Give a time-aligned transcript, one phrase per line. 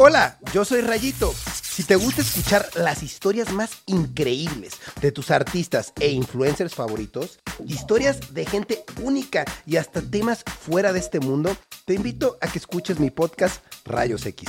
[0.00, 1.34] Hola, yo soy Rayito.
[1.60, 8.32] Si te gusta escuchar las historias más increíbles de tus artistas e influencers favoritos, historias
[8.32, 13.00] de gente única y hasta temas fuera de este mundo, te invito a que escuches
[13.00, 14.48] mi podcast Rayos X.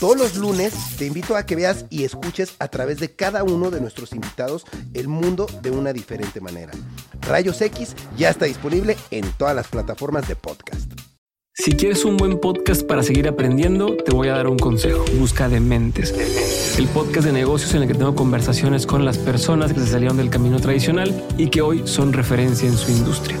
[0.00, 3.70] Todos los lunes te invito a que veas y escuches a través de cada uno
[3.70, 6.72] de nuestros invitados el mundo de una diferente manera.
[7.20, 11.13] Rayos X ya está disponible en todas las plataformas de podcast.
[11.56, 15.04] Si quieres un buen podcast para seguir aprendiendo, te voy a dar un consejo.
[15.20, 16.12] Busca Dementes,
[16.76, 20.16] el podcast de negocios en el que tengo conversaciones con las personas que se salieron
[20.16, 23.38] del camino tradicional y que hoy son referencia en su industria.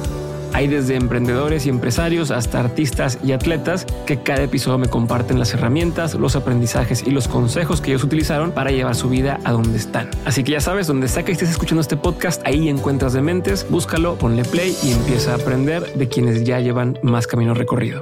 [0.54, 5.52] Hay desde emprendedores y empresarios hasta artistas y atletas que cada episodio me comparten las
[5.52, 9.76] herramientas, los aprendizajes y los consejos que ellos utilizaron para llevar su vida a donde
[9.76, 10.08] están.
[10.24, 14.14] Así que ya sabes, donde sea que estés escuchando este podcast, ahí encuentras Dementes, búscalo,
[14.14, 18.00] ponle play y empieza a aprender de quienes ya llevan más camino recorrido.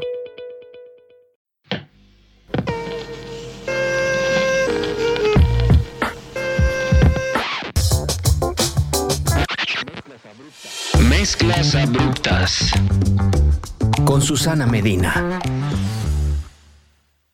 [11.75, 12.71] Abruptas.
[14.05, 15.41] Con Susana Medina.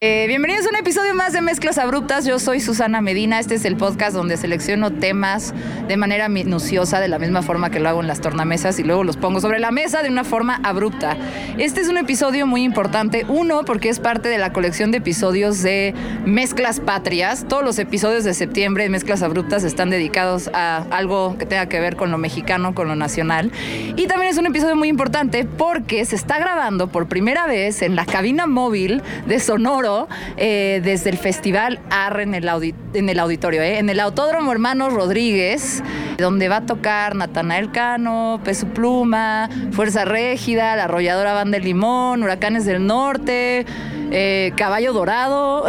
[0.00, 2.24] Eh, bienvenidos a un episodio más de Mezclas Abruptas.
[2.24, 3.40] Yo soy Susana Medina.
[3.40, 5.52] Este es el podcast donde selecciono temas
[5.88, 9.02] de manera minuciosa, de la misma forma que lo hago en las tornamesas y luego
[9.02, 11.16] los pongo sobre la mesa de una forma abrupta.
[11.58, 13.26] Este es un episodio muy importante.
[13.26, 17.46] Uno, porque es parte de la colección de episodios de Mezclas Patrias.
[17.48, 21.80] Todos los episodios de septiembre de Mezclas Abruptas están dedicados a algo que tenga que
[21.80, 23.50] ver con lo mexicano, con lo nacional.
[23.96, 27.96] Y también es un episodio muy importante porque se está grabando por primera vez en
[27.96, 29.87] la cabina móvil de Sonoro
[30.36, 35.82] eh, desde el Festival AR en el, auditorio, eh, en el Autódromo Hermanos Rodríguez,
[36.18, 42.22] donde va a tocar Natanael Cano, Peso Pluma, Fuerza Régida, La Arrolladora Banda de Limón,
[42.22, 43.66] Huracanes del Norte,
[44.10, 45.66] eh, Caballo Dorado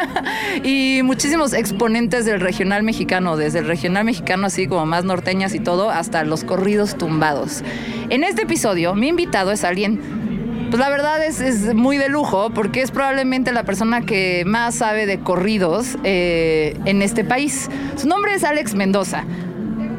[0.64, 5.60] y muchísimos exponentes del regional mexicano, desde el regional mexicano así como más norteñas y
[5.60, 7.62] todo, hasta los corridos tumbados.
[8.10, 10.27] En este episodio, mi invitado es alguien
[10.70, 15.06] pues la verdad es, muy de lujo porque es probablemente la persona que más sabe
[15.06, 17.68] de corridos eh, en este país.
[17.96, 19.24] Su nombre es Alex Mendoza.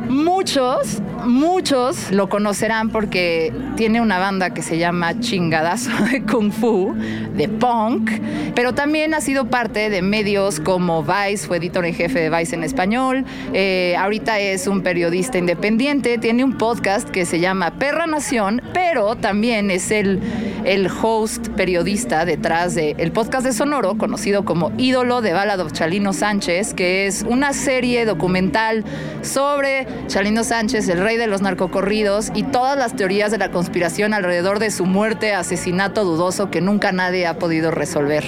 [0.10, 6.96] Muchos, muchos lo conocerán porque tiene una banda que se llama Chingadazo de Kung Fu,
[7.36, 8.10] de punk,
[8.56, 12.56] pero también ha sido parte de medios como Vice, fue editor en jefe de Vice
[12.56, 18.08] en español, eh, ahorita es un periodista independiente, tiene un podcast que se llama Perra
[18.08, 20.20] Nación, pero también es el,
[20.66, 26.74] el host periodista detrás del podcast de Sonoro, conocido como Ídolo de Balado Chalino Sánchez,
[26.74, 28.84] que es una serie documental
[29.22, 34.14] sobre Chalino Sánchez, el rey de los narcocorridos, y todas las teorías de la conspiración
[34.14, 38.24] alrededor de su muerte, asesinato dudoso que nunca nadie ha podido resolver.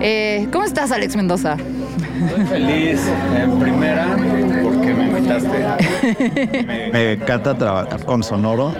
[0.00, 1.56] Eh, ¿Cómo estás, Alex Mendoza?
[2.26, 3.00] Estoy feliz
[3.36, 4.16] en primera
[4.62, 6.90] porque me invitaste.
[6.92, 8.74] me, encanta trabajar con Sonoro.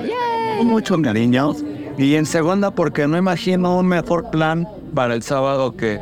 [0.58, 1.54] Con mucho cariño.
[1.98, 6.00] Y en segunda porque no imagino un mejor plan para el sábado que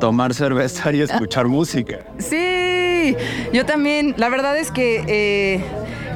[0.00, 1.98] tomar cerveza y escuchar música.
[2.18, 2.59] Sí,
[3.52, 4.14] yo también.
[4.16, 5.64] La verdad es que eh,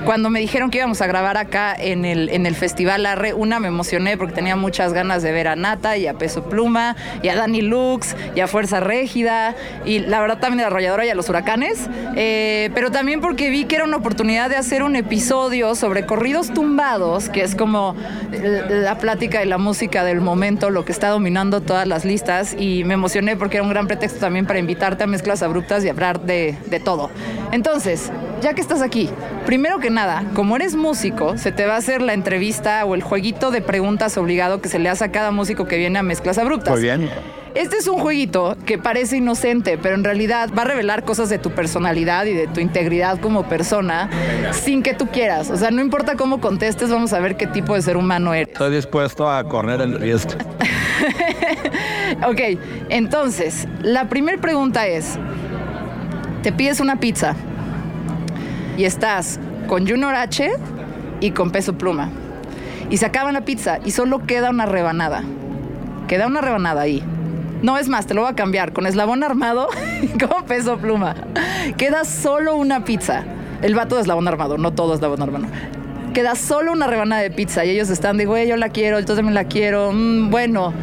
[0.04, 3.59] cuando me dijeron que íbamos a grabar acá en el, en el Festival Arre, una
[3.59, 7.28] me emocioné porque tenía muchas ganas de ver a Nata y a Peso Pluma y
[7.28, 9.54] a Dani Lux y a Fuerza Régida
[9.84, 13.64] y la verdad también la Arrolladora y a los Huracanes, eh, pero también porque vi
[13.64, 17.97] que era una oportunidad de hacer un episodio sobre corridos tumbados, que es como
[18.31, 22.84] la plática y la música del momento, lo que está dominando todas las listas y
[22.84, 26.20] me emocioné porque era un gran pretexto también para invitarte a mezclas abruptas y hablar
[26.20, 27.10] de, de todo.
[27.53, 29.10] Entonces, ya que estás aquí,
[29.46, 33.02] primero que nada, como eres músico, se te va a hacer la entrevista o el
[33.02, 36.38] jueguito de preguntas obligado que se le hace a cada músico que viene a Mezclas
[36.38, 36.72] Abruptas.
[36.72, 37.10] Muy bien.
[37.54, 41.38] Este es un jueguito que parece inocente, pero en realidad va a revelar cosas de
[41.38, 44.10] tu personalidad y de tu integridad como persona
[44.50, 45.50] sin que tú quieras.
[45.50, 48.52] O sea, no importa cómo contestes, vamos a ver qué tipo de ser humano eres.
[48.52, 50.32] Estoy dispuesto a correr el riesgo.
[52.26, 52.58] ok,
[52.88, 55.16] entonces, la primera pregunta es,
[56.42, 57.37] te pides una pizza
[58.76, 60.50] y estás con Junior H
[61.21, 62.11] y con Peso Pluma.
[62.91, 65.23] Y se acaba la pizza y solo queda una rebanada.
[66.09, 67.03] Queda una rebanada ahí.
[67.62, 68.73] No es más, te lo voy a cambiar.
[68.73, 69.69] Con eslabón armado
[70.03, 71.15] y con peso pluma.
[71.79, 73.25] Queda solo una pizza.
[73.62, 75.47] El vato de eslabón armado, no todo eslabón armado.
[76.12, 79.35] Queda solo una rebanada de pizza y ellos están de, yo la quiero, yo también
[79.35, 79.93] la quiero.
[79.93, 80.75] Mm, bueno,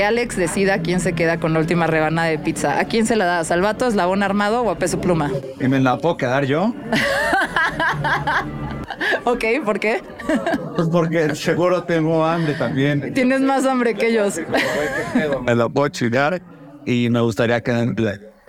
[0.00, 2.80] que Alex decida quién se queda con la última rebanada de pizza.
[2.80, 3.50] ¿A quién se la das?
[3.50, 5.30] ¿Al vato eslabón armado o a peso pluma?
[5.60, 6.74] ¿Y me la puedo quedar yo?
[9.24, 10.00] ok, ¿por qué?
[10.74, 13.12] Pues porque seguro tengo hambre también.
[13.12, 14.40] Tienes más hambre que ellos.
[15.44, 16.40] Me la puedo chingar.
[16.86, 17.94] y me gustaría que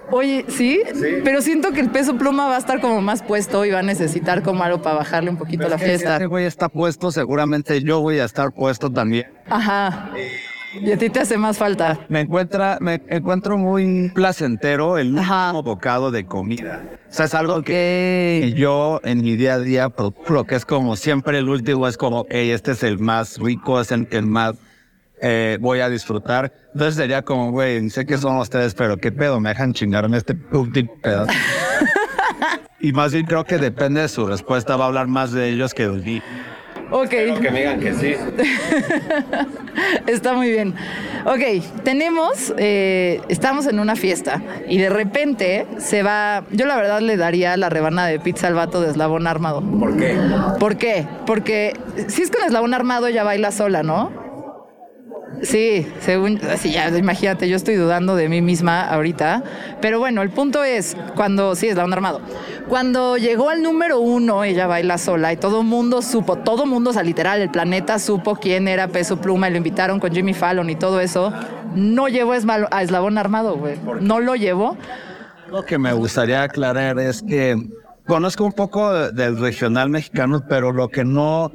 [0.10, 0.82] Oye, ¿sí?
[1.26, 3.84] Pero siento que el peso pluma va a estar como más puesto y va a
[3.84, 6.08] necesitar como algo para bajarle un poquito la fiesta.
[6.08, 9.28] Si este güey está puesto, seguramente yo voy a estar puesto también.
[9.50, 10.12] Ajá.
[10.16, 10.51] Y
[10.92, 12.00] a ti te hace más falta.
[12.10, 16.82] Me encuentra, me encuentro muy placentero el último bocado de comida.
[17.10, 19.94] O sea, es algo que yo en mi día a día
[20.30, 23.82] lo que es como siempre el último es como, hey, este es el más rico,
[23.82, 24.56] es el, el más
[25.22, 26.52] eh, voy a disfrutar.
[26.74, 30.36] Entonces sería como, güey, sé que son ustedes, pero qué pedo, me dejan chingarme este
[30.52, 31.32] último pedazo.
[32.80, 35.74] y más bien creo que depende de su respuesta, va a hablar más de ellos
[35.74, 36.22] que de mí.
[36.92, 37.10] Ok.
[37.10, 38.16] que me digan que sí.
[40.08, 40.76] Está muy bien.
[41.26, 47.00] Ok, tenemos, eh, estamos en una fiesta y de repente se va, yo la verdad
[47.00, 49.62] le daría la rebana de pizza al vato de eslabón armado.
[49.62, 50.18] ¿Por qué?
[50.60, 51.08] ¿Por qué?
[51.26, 51.74] Porque
[52.08, 54.21] si es con eslabón armado ella baila sola, ¿no?
[55.42, 59.44] Sí, según, así ya, imagínate, yo estoy dudando de mí misma ahorita,
[59.82, 62.22] pero bueno, el punto es, cuando, sí, es la onda armado,
[62.68, 66.94] cuando llegó al número uno, ella baila sola y todo mundo supo, todo mundo, o
[66.94, 70.70] sea, literal, el planeta supo quién era Peso Pluma y lo invitaron con Jimmy Fallon
[70.70, 71.34] y todo eso,
[71.74, 74.78] no llevó a Eslabón Armado, güey, no lo llevó.
[75.50, 77.58] Lo que me gustaría aclarar es que
[78.06, 81.52] conozco un poco del regional mexicano, pero lo que no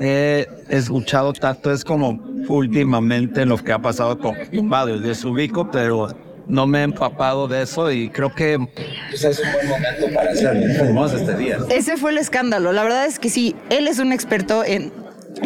[0.00, 6.08] he escuchado tanto es como últimamente lo que ha pasado con Tumbado, desubico, pero
[6.46, 8.58] no me he empapado de eso y creo que
[9.10, 11.58] pues, es un buen momento para este día.
[11.70, 12.72] Ese fue el escándalo.
[12.72, 14.92] La verdad es que sí, él es un experto en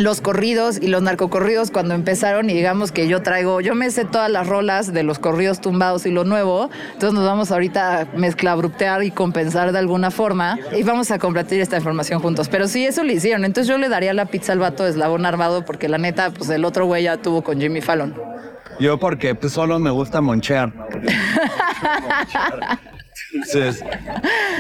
[0.03, 4.05] los corridos y los narcocorridos cuando empezaron y digamos que yo traigo, yo me sé
[4.05, 8.05] todas las rolas de los corridos tumbados y lo nuevo, entonces nos vamos ahorita a
[8.17, 12.49] mezclabruptear y compensar de alguna forma y vamos a compartir esta información juntos.
[12.49, 15.25] Pero sí, eso lo hicieron, entonces yo le daría la pizza al vato de eslabón
[15.25, 18.15] armado porque la neta, pues el otro güey ya tuvo con Jimmy Fallon.
[18.81, 20.73] Yo porque pues solo me gusta monchear.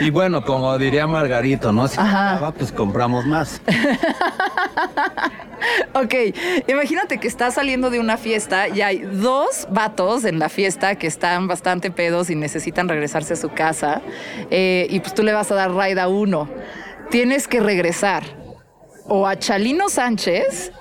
[0.00, 1.88] y bueno, como diría Margarito, ¿no?
[1.88, 2.52] Si Ajá.
[2.56, 3.60] pues compramos más.
[5.94, 6.14] ok,
[6.68, 11.06] imagínate que estás saliendo de una fiesta y hay dos vatos en la fiesta que
[11.06, 14.02] están bastante pedos y necesitan regresarse a su casa.
[14.50, 16.48] Eh, y pues tú le vas a dar raid a uno.
[17.10, 18.22] Tienes que regresar
[19.06, 20.72] o a Chalino Sánchez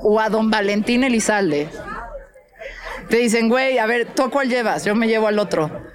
[0.00, 1.68] o a don Valentín Elizalde.
[3.08, 4.84] Te dicen, güey, a ver, ¿tú a cuál llevas?
[4.84, 5.91] Yo me llevo al otro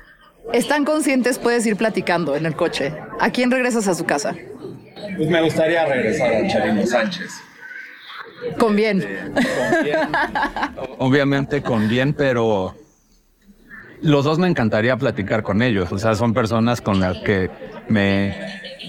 [0.53, 2.94] están conscientes, puedes ir platicando en el coche.
[3.19, 4.35] ¿A quién regresas a su casa?
[5.15, 7.31] Pues me gustaría regresar a Charino Sánchez.
[8.59, 9.01] Con bien.
[9.33, 9.99] con bien.
[10.99, 12.75] Obviamente con bien, pero
[14.01, 15.91] los dos me encantaría platicar con ellos.
[15.91, 17.49] O sea, son personas con las que
[17.89, 18.35] me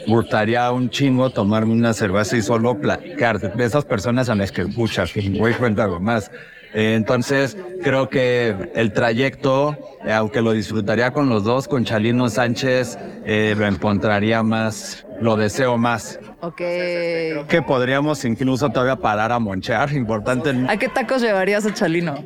[0.07, 3.39] gustaría un chingo tomarme una cerveza y solo platicar.
[3.57, 6.31] De esas personas a las que escuchas, voy a algo más.
[6.73, 12.99] Entonces, creo que el trayecto, eh, aunque lo disfrutaría con los dos, con Chalino Sánchez,
[13.25, 16.21] eh, lo encontraría más, lo deseo más.
[16.41, 16.57] Ok.
[16.57, 20.55] Creo que podríamos incluso todavía parar a monchear, importante.
[20.69, 22.25] ¿A qué tacos llevarías a Chalino?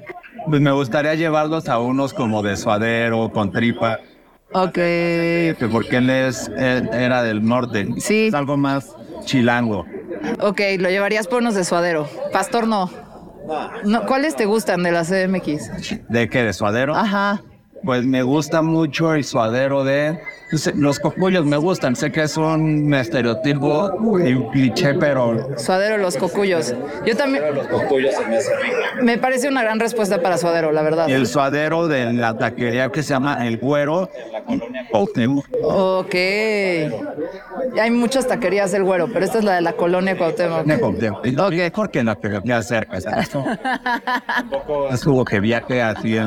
[0.48, 4.00] Pues me gustaría llevarlos a unos como de suadero, con tripa.
[4.52, 4.78] Ok.
[5.70, 7.88] Porque él es, era del norte.
[7.98, 8.26] Sí.
[8.26, 8.94] Es algo más
[9.24, 9.86] chilango.
[10.40, 12.08] Ok, lo llevarías por unos de suadero.
[12.32, 12.90] Pastor no.
[13.84, 16.08] No, ¿Cuáles te gustan de la CMX?
[16.08, 16.42] ¿De qué?
[16.44, 16.94] ¿De suadero?
[16.94, 17.42] Ajá.
[17.84, 20.18] Pues me gusta mucho el suadero de
[20.74, 23.90] los cocuyos me gustan, sé que es un estereotipo
[24.22, 25.48] y un cliché, pero...
[25.56, 26.74] Suadero los cocuyos.
[27.06, 27.42] Yo también...
[27.54, 31.08] Los cocuyos se me Me parece una gran respuesta para suadero, la verdad.
[31.08, 34.10] Y el suadero de la taquería que se llama El Güero.
[34.92, 36.14] Ok.
[37.80, 40.66] Hay muchas taquerías del Güero, pero esta es la de la colonia Cuauhtémoc.
[41.38, 41.72] Ok.
[41.74, 42.98] Porque la taquería cerca.
[43.34, 46.18] Un poco es como que viaje así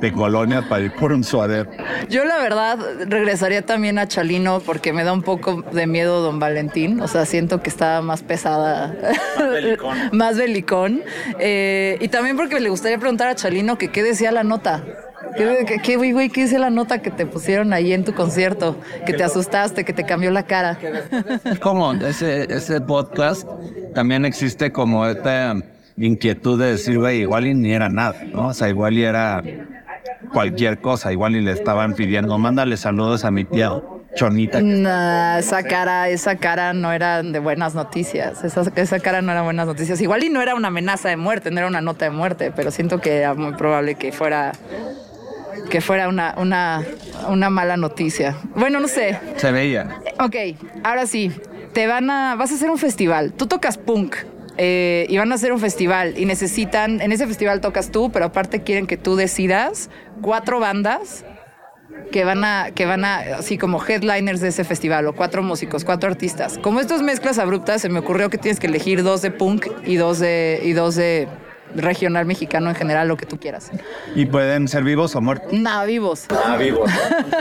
[0.00, 1.70] de colonia para ir por un suadero.
[2.08, 6.38] Yo la verdad regresaría también a Chalino porque me da un poco de miedo Don
[6.38, 7.00] Valentín.
[7.00, 8.94] O sea, siento que está más pesada.
[9.38, 9.98] Más belicón.
[10.12, 11.02] más belicón.
[11.38, 14.82] Eh, y también porque le gustaría preguntar a Chalino que qué decía la nota.
[15.36, 18.76] ¿Qué, qué, güey, qué dice la nota que te pusieron ahí en tu concierto?
[19.04, 20.78] Que te asustaste, que te cambió la cara.
[21.60, 23.48] Como ese, ese podcast
[23.94, 25.56] también existe como esta
[25.96, 28.48] inquietud de decir, güey, igual y ni era nada, ¿no?
[28.48, 29.42] O sea, igual y era
[30.32, 31.12] cualquier cosa.
[31.12, 33.72] Igual y le estaban pidiendo, mándale saludos a mi tía
[34.14, 34.60] Chonita.
[35.38, 38.44] esa cara, esa cara no era de buenas noticias.
[38.44, 40.00] Esa, esa cara no era buenas noticias.
[40.00, 42.70] Igual y no era una amenaza de muerte, no era una nota de muerte, pero
[42.70, 44.52] siento que era muy probable que fuera
[45.70, 46.82] que fuera una, una,
[47.28, 48.36] una mala noticia.
[48.54, 49.18] Bueno, no sé.
[49.36, 50.00] Se veía.
[50.20, 50.36] Ok,
[50.82, 51.32] ahora sí.
[51.72, 52.36] Te van a.
[52.36, 53.32] Vas a hacer un festival.
[53.32, 54.16] Tú tocas punk.
[54.56, 58.26] Eh, y van a hacer un festival y necesitan, en ese festival tocas tú, pero
[58.26, 61.24] aparte quieren que tú decidas cuatro bandas
[62.12, 65.84] que van a, que van a, así como headliners de ese festival, o cuatro músicos,
[65.84, 66.58] cuatro artistas.
[66.58, 69.96] Como estas mezclas abruptas, se me ocurrió que tienes que elegir dos de punk y
[69.96, 71.28] dos de, y dos de
[71.74, 73.70] regional mexicano en general, lo que tú quieras.
[74.14, 75.52] ¿Y pueden ser vivos o muertos?
[75.52, 76.26] Nada, vivos.
[76.30, 76.90] Ah, vivos.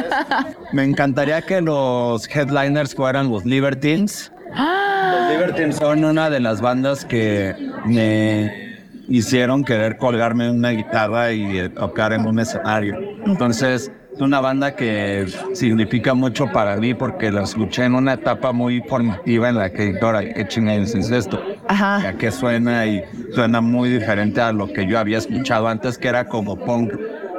[0.74, 4.33] me encantaría que los headliners fueran los Libertines.
[4.50, 8.74] Los Libertines son una de las bandas que me
[9.08, 12.98] hicieron querer colgarme una guitarra y tocar en un escenario.
[13.26, 18.52] Entonces, es una banda que significa mucho para mí porque la escuché en una etapa
[18.52, 21.42] muy formativa en la que, ahora, ¿qué chingados es esto?
[21.68, 22.00] Ajá.
[22.04, 26.08] Ya que suena y suena muy diferente a lo que yo había escuchado antes, que
[26.10, 26.94] era como punk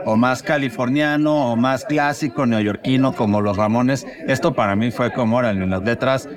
[0.05, 4.07] o más californiano o más clásico neoyorquino como los Ramones.
[4.27, 6.29] Esto para mí fue como, órale, las letras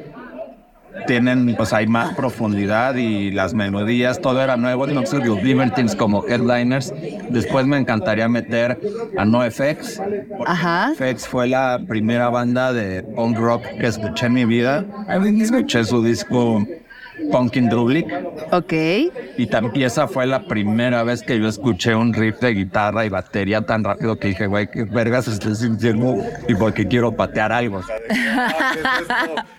[1.06, 4.88] tienen, pues hay más profundidad y las melodías, todo era nuevo.
[4.88, 6.94] Entonces los Libertines como headliners.
[7.30, 8.80] Después me encantaría meter
[9.18, 10.02] a NoFX.
[10.46, 10.94] Ajá.
[11.00, 14.86] NoFX fue la primera banda de punk rock que escuché en mi vida.
[15.42, 16.66] Escuché su disco
[17.32, 18.08] Punkin Drublik.
[18.52, 18.74] Ok.
[19.38, 23.10] Y también esa fue la primera vez que yo escuché un riff de guitarra y
[23.10, 27.82] batería tan rápido que dije, güey, qué vergas estoy sintiendo y porque quiero patear algo.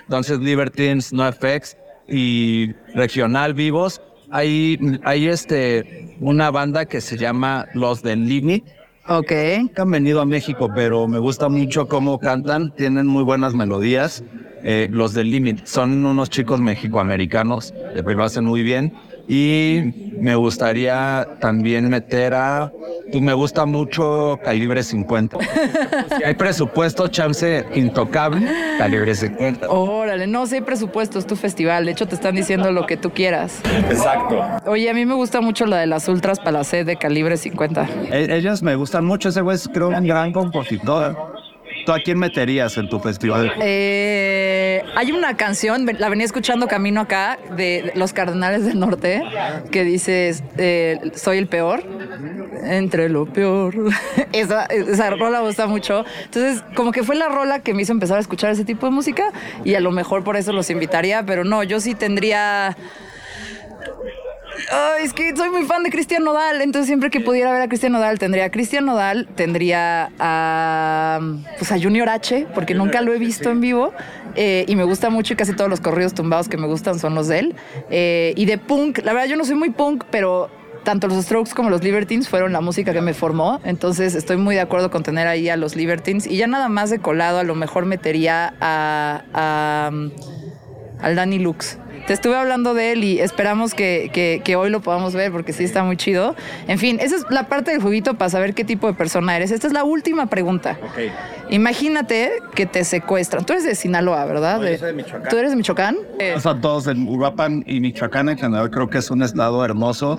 [0.02, 1.76] Entonces, Libertines, NoFX
[2.08, 4.00] y Regional Vivos.
[4.30, 8.64] Hay, hay este, una banda que se llama Los del Limit.
[9.10, 9.32] Ok.
[9.76, 12.74] Han venido a México, pero me gusta mucho cómo cantan.
[12.74, 14.22] Tienen muy buenas melodías.
[14.62, 17.72] Eh, los del Limit son unos chicos mexicoamericanos
[18.14, 18.92] lo hacen muy bien.
[19.28, 22.72] Y me gustaría también meter a.
[23.10, 25.38] Pues me gusta mucho Calibre 50.
[26.18, 29.68] si hay presupuesto, chance intocable, Calibre 50.
[29.68, 31.84] Órale, no sé presupuesto, es tu festival.
[31.84, 33.60] De hecho, te están diciendo lo que tú quieras.
[33.90, 34.42] Exacto.
[34.66, 37.88] Oye, a mí me gusta mucho la de las Ultras sed de Calibre 50.
[38.10, 39.28] E-, ellos me gustan mucho.
[39.28, 41.37] Ese güey es, creo, un gran compositor.
[41.88, 43.50] ¿Tú a quién meterías en tu festival?
[43.62, 49.22] Eh, hay una canción, la venía escuchando camino acá, de Los Cardenales del Norte,
[49.70, 51.82] que dice, eh, soy el peor,
[52.62, 53.74] entre lo peor.
[54.32, 56.04] esa, esa rola gusta mucho.
[56.26, 58.92] Entonces, como que fue la rola que me hizo empezar a escuchar ese tipo de
[58.92, 59.32] música
[59.64, 62.76] y a lo mejor por eso los invitaría, pero no, yo sí tendría...
[64.70, 67.68] Ay, es que soy muy fan de Cristian Nodal, entonces siempre que pudiera ver a
[67.68, 71.20] Cristian Nodal, tendría a Cristian Nodal, tendría a,
[71.58, 73.92] pues a Junior H, porque nunca lo he visto en vivo,
[74.34, 77.14] eh, y me gusta mucho y casi todos los corridos tumbados que me gustan son
[77.14, 77.54] los de él.
[77.90, 80.50] Eh, y de punk, la verdad yo no soy muy punk, pero
[80.84, 84.54] tanto los Strokes como los Libertines fueron la música que me formó, entonces estoy muy
[84.54, 87.44] de acuerdo con tener ahí a los Libertines, y ya nada más de colado a
[87.44, 89.90] lo mejor metería a, a
[91.00, 91.78] al Danny Lux.
[92.08, 95.84] Te estuve hablando de él y esperamos que, hoy lo podamos ver porque sí está
[95.84, 96.34] muy chido.
[96.66, 99.50] En fin, esa es la parte del juguito para saber qué tipo de persona eres.
[99.50, 100.78] Esta es la última pregunta.
[101.50, 103.44] Imagínate que te secuestran.
[103.44, 104.58] Tú eres de Sinaloa, ¿verdad?
[104.62, 105.28] yo soy de Michoacán.
[105.28, 105.96] ¿Tú eres de Michoacán?
[106.34, 110.18] O sea, todos en Uruapan y Michoacán en general creo que es un estado hermoso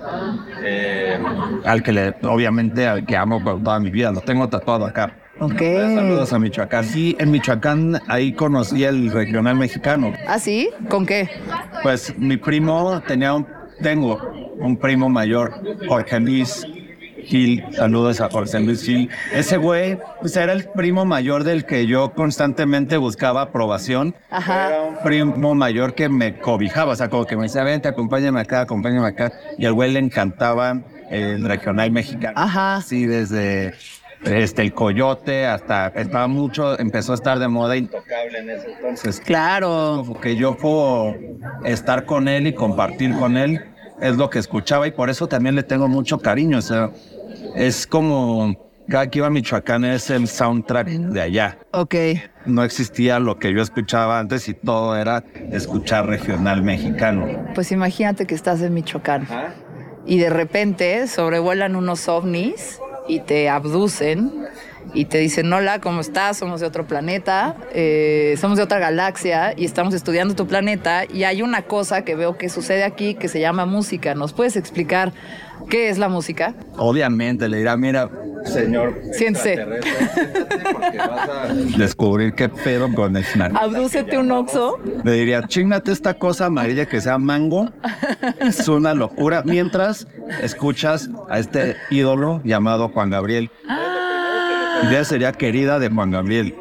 [0.63, 1.17] eh,
[1.65, 4.12] al que le, obviamente, al que amo por toda mi vida.
[4.12, 5.12] Lo tengo tatuado acá.
[5.39, 5.62] Ok.
[5.96, 6.84] Saludos a Michoacán.
[6.84, 10.13] Sí, en Michoacán ahí conocí el regional mexicano.
[10.27, 10.69] ¿Ah, sí?
[10.89, 11.29] ¿Con qué?
[11.81, 13.48] Pues mi primo tenía un,
[13.81, 14.19] tengo
[14.60, 15.53] un primo mayor,
[15.88, 16.67] Jorge Luis
[17.24, 17.63] Gil.
[17.72, 19.10] Saludos a Jorge Luis Gil.
[19.31, 24.15] Ese güey, pues era el primo mayor del que yo constantemente buscaba aprobación.
[24.29, 24.67] Ajá.
[24.67, 28.41] Era un primo mayor que me cobijaba, o sea, como que me decía, vente, acompáñame
[28.41, 29.31] acá, acompáñame acá.
[29.58, 32.34] Y al güey le encantaba el regional mexicano.
[32.36, 32.81] Ajá.
[32.81, 33.74] Sí, desde
[34.23, 39.21] este, el coyote, hasta estaba mucho, empezó a estar de moda intocable en ese entonces.
[39.21, 40.03] Claro.
[40.05, 41.15] Como que yo puedo
[41.63, 43.61] estar con él y compartir con él,
[44.01, 46.57] es lo que escuchaba y por eso también le tengo mucho cariño.
[46.57, 46.91] O sea,
[47.55, 51.59] es como cada que iba a Michoacán es el soundtrack de allá.
[51.71, 51.95] Ok.
[52.45, 57.27] No existía lo que yo escuchaba antes y todo era escuchar regional mexicano.
[57.53, 59.27] Pues imagínate que estás en Michoacán
[60.05, 64.31] y de repente sobrevuelan unos ovnis y te abducen
[64.93, 66.37] y te dicen, hola, ¿cómo estás?
[66.37, 71.23] Somos de otro planeta, eh, somos de otra galaxia y estamos estudiando tu planeta y
[71.23, 74.15] hay una cosa que veo que sucede aquí que se llama música.
[74.15, 75.11] ¿Nos puedes explicar
[75.69, 76.55] qué es la música?
[76.77, 78.09] Obviamente, le dirá, mira,
[78.45, 78.99] señor.
[79.13, 79.57] Siéntese.
[80.73, 83.25] Porque vas a descubrir qué pedo con el.
[83.55, 84.79] Abdúcete un oxo.
[85.03, 87.69] Le diría, chingate esta cosa amarilla que sea mango.
[88.39, 89.43] Es una locura.
[89.45, 90.07] Mientras
[90.41, 93.49] escuchas a este ídolo llamado Juan Gabriel.
[94.83, 96.55] Idea sería querida de Juan Gabriel.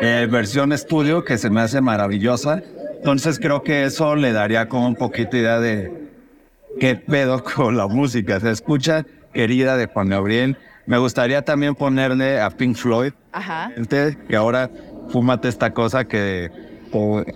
[0.00, 2.62] Eh, versión estudio que se me hace maravillosa.
[2.96, 5.99] Entonces creo que eso le daría como un poquito idea de
[6.78, 8.38] qué pedo con la música.
[8.40, 10.56] Se escucha querida de Juan Gabriel.
[10.86, 13.12] Me gustaría también ponerle a Pink Floyd.
[13.32, 13.70] Ajá.
[14.28, 14.70] que ahora
[15.10, 16.50] fúmate esta cosa que,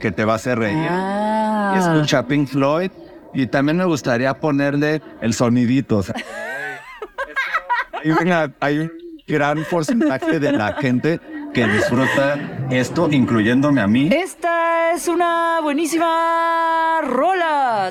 [0.01, 0.87] que te va a hacer reír.
[0.91, 1.75] Ah.
[1.79, 2.91] Escucha Pink Floyd.
[3.33, 6.05] Y también me gustaría ponerle el sonidito.
[8.05, 8.93] hay, hay un
[9.27, 11.21] gran porcentaje de la gente
[11.55, 14.11] que disfruta esto, incluyéndome a mí.
[14.13, 17.91] Esta es una buenísima rola.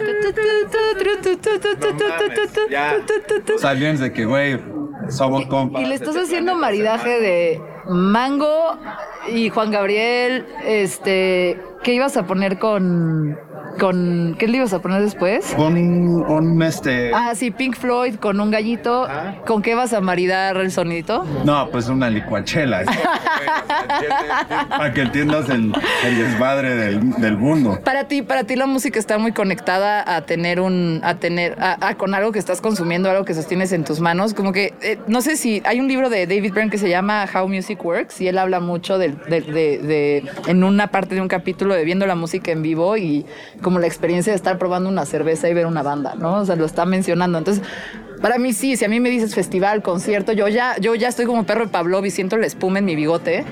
[3.57, 4.59] Salen de que, güey,
[5.09, 5.81] somos compas.
[5.81, 8.77] Y le estás haciendo maridaje de Mango
[9.31, 13.37] y Juan Gabriel, este, ¿qué ibas a poner con
[13.79, 15.53] con ¿qué le ibas a poner después?
[15.55, 19.07] Con un este Ah, sí, Pink Floyd con un gallito.
[19.45, 21.25] ¿Con qué vas a maridar el sonidito?
[21.45, 22.83] No, pues una licuachela.
[24.69, 25.73] para que entiendas el,
[26.05, 27.79] el desmadre del, del, mundo.
[27.83, 31.95] Para ti, para ti la música está muy conectada a tener un, a tener, a,
[31.95, 34.33] con algo que estás consumiendo, algo que sostienes en tus manos.
[34.33, 37.25] Como que, eh, no sé si hay un libro de David Byrne que se llama
[37.33, 41.27] How Music Works y él habla mucho de, de, de en una parte de un
[41.27, 43.25] capítulo de viendo la música en vivo y
[43.63, 46.35] como la experiencia de estar probando una cerveza y ver una banda, ¿no?
[46.41, 47.39] O sea, lo está mencionando.
[47.39, 47.63] Entonces,
[48.21, 51.25] para mí sí, si a mí me dices festival, concierto, yo ya, yo ya estoy
[51.25, 53.43] como perro de Pavlov y siento la espuma en mi bigote.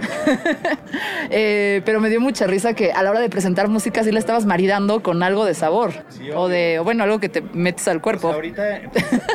[1.30, 4.20] eh, pero me dio mucha risa que a la hora de presentar música sí la
[4.20, 5.92] estabas maridando con algo de sabor.
[6.36, 8.30] o de, o bueno, algo que te metes al cuerpo.
[8.30, 8.82] Pues ahorita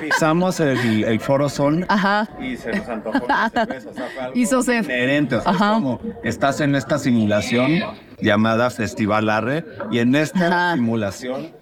[0.01, 2.29] pisamos el, el, Foro Sol Ajá.
[2.41, 3.91] y se nos antojó una cerveza.
[3.91, 4.85] O sea, fue algo Hizo sed.
[4.85, 5.37] inherente.
[5.37, 7.83] O sea, es como estás en esta simulación
[8.21, 10.75] llamada Festival Arre y en esta Ajá.
[10.75, 11.53] simulación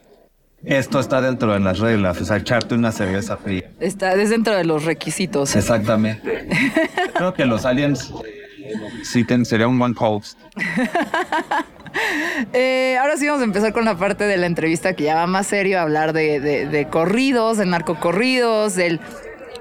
[0.64, 3.70] esto está dentro de las reglas, o sea, echarte una cerveza fría.
[3.80, 5.54] Está es dentro de los requisitos.
[5.56, 6.48] Exactamente.
[7.14, 8.10] Creo que los aliens
[9.02, 10.38] sí ten, sería un buen host.
[12.52, 15.28] Eh, ahora sí vamos a empezar con la parte de la entrevista que ya va
[15.28, 18.98] más serio a hablar de, de, de corridos, de narcocorridos, del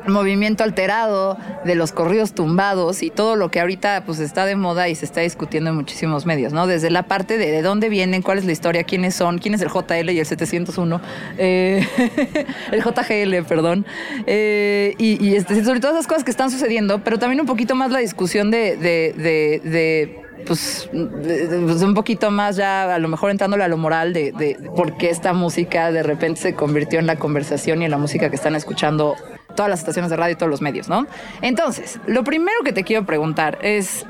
[0.07, 4.89] movimiento alterado, de los corridos tumbados y todo lo que ahorita pues está de moda
[4.89, 6.67] y se está discutiendo en muchísimos medios, ¿no?
[6.67, 9.61] Desde la parte de de dónde vienen, cuál es la historia, quiénes son, quién es
[9.61, 11.01] el JL y el 701,
[11.37, 11.87] eh,
[12.71, 13.85] el JGL, perdón,
[14.25, 17.75] eh, y, y este, sobre todas esas cosas que están sucediendo, pero también un poquito
[17.75, 23.07] más la discusión de, de, de, de pues, pues, un poquito más ya, a lo
[23.07, 26.99] mejor entrándole a lo moral de, de, por qué esta música de repente se convirtió
[26.99, 29.15] en la conversación y en la música que están escuchando
[29.55, 31.07] todas las estaciones de radio y todos los medios, ¿no?
[31.41, 34.05] Entonces, lo primero que te quiero preguntar es,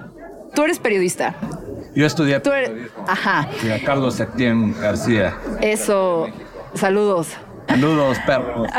[0.54, 1.36] tú eres periodista.
[1.96, 3.48] Yo estudié Tú eres, ajá.
[3.64, 5.38] Y a Carlos Septién García.
[5.62, 6.28] Eso,
[6.74, 7.30] saludos.
[7.68, 8.70] Saludos, perros.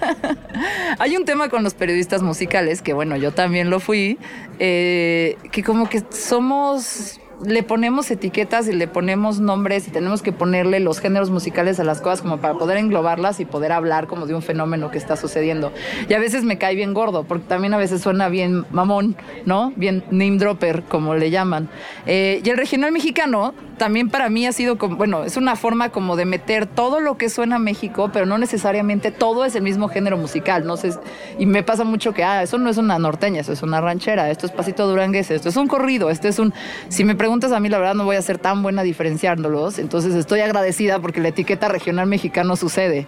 [0.98, 4.18] Hay un tema con los periodistas musicales, que bueno, yo también lo fui,
[4.58, 10.32] eh, que como que somos le ponemos etiquetas y le ponemos nombres y tenemos que
[10.32, 14.26] ponerle los géneros musicales a las cosas como para poder englobarlas y poder hablar como
[14.26, 15.72] de un fenómeno que está sucediendo.
[16.08, 19.72] Y a veces me cae bien gordo, porque también a veces suena bien mamón, ¿no?
[19.76, 21.68] Bien name dropper, como le llaman.
[22.06, 25.88] Eh, y el regional mexicano también para mí ha sido como, bueno, es una forma
[25.88, 29.62] como de meter todo lo que suena a México, pero no necesariamente todo es el
[29.62, 30.90] mismo género musical, no sé,
[31.38, 34.28] y me pasa mucho que, ah, eso no es una norteña, eso es una ranchera,
[34.28, 36.52] esto es pasito durangués, esto es un corrido, esto es un,
[36.90, 40.14] si me preguntas a mí, la verdad no voy a ser tan buena diferenciándolos, entonces
[40.14, 43.06] estoy agradecida porque la etiqueta regional mexicano sucede.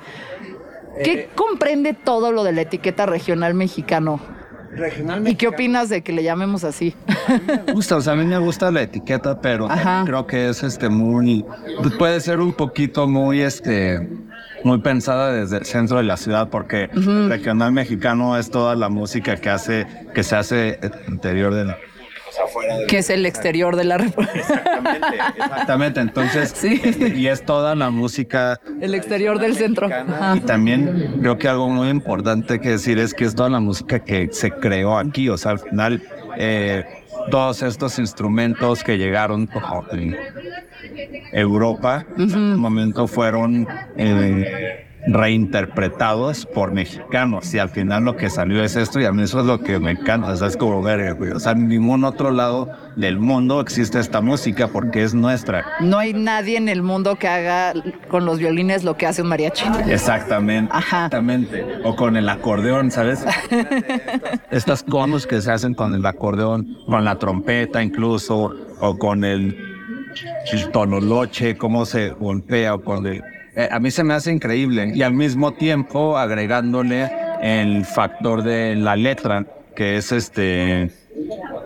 [1.05, 4.21] ¿Qué eh, comprende todo lo de la etiqueta regional mexicano?
[4.75, 6.95] Regional ¿Y qué opinas de que le llamemos así?
[7.67, 9.69] Me gusta, o sea, a mí me gusta la etiqueta, pero
[10.05, 11.45] creo que es este muy,
[11.99, 14.09] puede ser un poquito muy este
[14.65, 17.29] muy pensada desde el centro de la ciudad porque uh -huh.
[17.29, 21.79] regional mexicano es toda la música que hace que se hace interior de la
[22.89, 24.33] que es el exterior de la República.
[24.35, 26.01] Exactamente, exactamente.
[26.01, 26.81] Entonces, sí.
[26.85, 28.61] este, y es toda la música.
[28.81, 29.87] El exterior del centro.
[29.87, 30.37] Ajá.
[30.37, 34.01] Y también creo que algo muy importante que decir es que es toda la música
[34.01, 35.29] que se creó aquí.
[35.29, 36.03] O sea, al final,
[36.37, 36.85] eh,
[37.31, 39.49] todos estos instrumentos que llegaron
[39.93, 40.17] en
[41.33, 42.33] Europa, uh -huh.
[42.33, 43.67] en un momento fueron.
[43.97, 49.23] Eh, reinterpretados por mexicanos y al final lo que salió es esto y a mí
[49.23, 51.69] eso es lo que me encanta, o sea, es como ver, güey, o sea, en
[51.69, 55.65] ningún otro lado del mundo existe esta música porque es nuestra.
[55.81, 57.73] No hay nadie en el mundo que haga
[58.09, 59.65] con los violines lo que hace un mariachi.
[59.89, 61.07] Exactamente, Ajá.
[61.07, 63.25] exactamente, o con el acordeón, ¿sabes?
[64.51, 69.57] Estas conos que se hacen con el acordeón, con la trompeta incluso, o con el,
[70.53, 73.23] el tonoloche, cómo se golpea, o con el
[73.55, 77.11] eh, a mí se me hace increíble y al mismo tiempo agregándole
[77.43, 79.45] el factor de la letra,
[79.77, 80.91] que es este,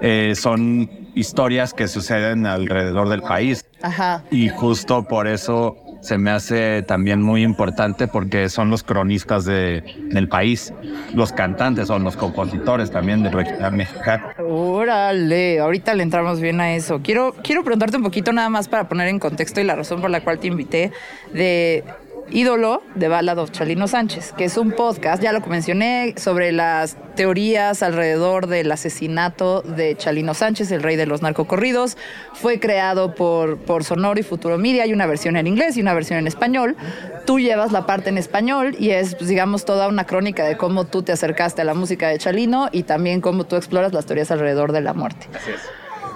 [0.01, 3.65] eh, son historias que suceden alrededor del país.
[3.83, 4.25] Ajá.
[4.31, 9.83] Y justo por eso se me hace también muy importante porque son los cronistas de,
[10.11, 10.73] del país,
[11.13, 14.29] los cantantes, son los compositores también del regional mexicano.
[14.39, 17.01] Órale, ahorita le entramos bien a eso.
[17.03, 20.11] Quiero, quiero preguntarte un poquito nada más para poner en contexto y la razón por
[20.11, 20.93] la cual te invité
[21.33, 21.83] de
[22.31, 26.97] ídolo de Ballad of Chalino Sánchez, que es un podcast, ya lo mencioné, sobre las
[27.15, 31.97] teorías alrededor del asesinato de Chalino Sánchez, el rey de los narcocorridos.
[32.35, 34.83] Fue creado por, por Sonoro y Futuro Media.
[34.83, 36.77] Hay una versión en inglés y una versión en español.
[37.25, 40.87] Tú llevas la parte en español y es, pues, digamos, toda una crónica de cómo
[40.87, 44.31] tú te acercaste a la música de Chalino y también cómo tú exploras las teorías
[44.31, 45.29] alrededor de la muerte.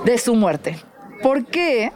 [0.04, 0.76] De su muerte.
[1.22, 1.92] ¿Por qué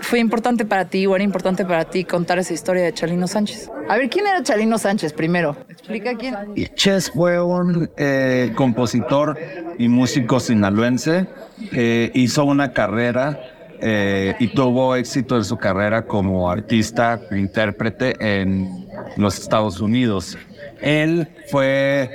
[0.00, 3.70] fue importante para ti o era importante para ti contar esa historia de Chalino Sánchez?
[3.88, 5.56] A ver, ¿quién era Chalino Sánchez primero?
[5.68, 6.36] Explica quién.
[6.74, 9.38] Ches fue un eh, compositor
[9.78, 11.26] y músico sinaloense
[11.70, 13.40] que hizo una carrera
[13.80, 18.86] eh, y tuvo éxito en su carrera como artista, intérprete en
[19.16, 20.36] los Estados Unidos.
[20.82, 22.10] Él fue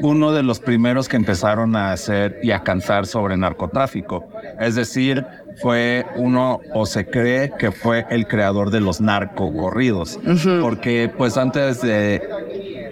[0.00, 4.28] uno de los primeros que empezaron a hacer y a cantar sobre narcotráfico.
[4.58, 5.24] Es decir,
[5.60, 10.18] fue uno o se cree que fue el creador de los narcocorridos,
[10.60, 12.22] porque pues antes de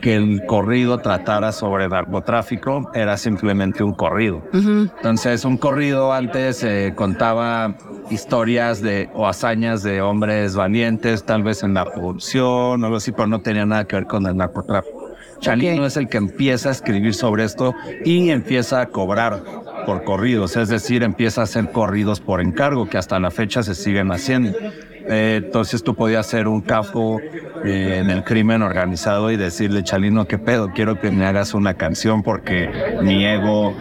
[0.01, 4.43] que el corrido tratara sobre narcotráfico era simplemente un corrido.
[4.53, 7.75] Entonces un corrido antes se contaba
[8.11, 13.13] historias de o hazañas de hombres valientes, tal vez en la revolución o algo así,
[13.13, 15.09] pero no tenía nada que ver con el narcotráfico.
[15.41, 19.41] Chalino es el que empieza a escribir sobre esto y empieza a cobrar
[19.89, 23.75] por corridos, es decir, empieza a hacer corridos por encargo, que hasta la fecha se
[23.75, 24.51] siguen haciendo.
[24.61, 27.19] Eh, entonces tú podías ser un capo
[27.65, 30.73] eh, en el crimen organizado y decirle, Chalino, ¿qué pedo?
[30.75, 32.69] Quiero que me hagas una canción porque
[33.01, 33.75] mi ego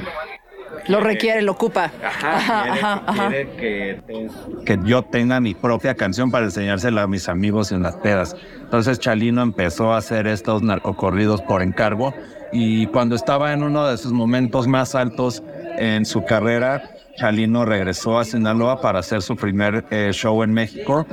[0.87, 1.91] lo requiere, lo ocupa.
[2.01, 4.29] Ajá, quiere, que,
[4.65, 8.37] que, yo tenga mi propia canción para enseñársela a mis amigos en las pedas.
[8.61, 12.13] Entonces Chalino empezó a hacer estos narcocorridos por encargo
[12.53, 15.43] y cuando estaba en uno de sus momentos más altos
[15.77, 21.05] en su carrera, Chalino regresó a Sinaloa para hacer su primer eh, show en México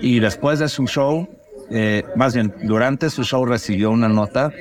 [0.00, 1.28] y después de su show,
[1.70, 4.52] eh, más bien durante su show recibió una nota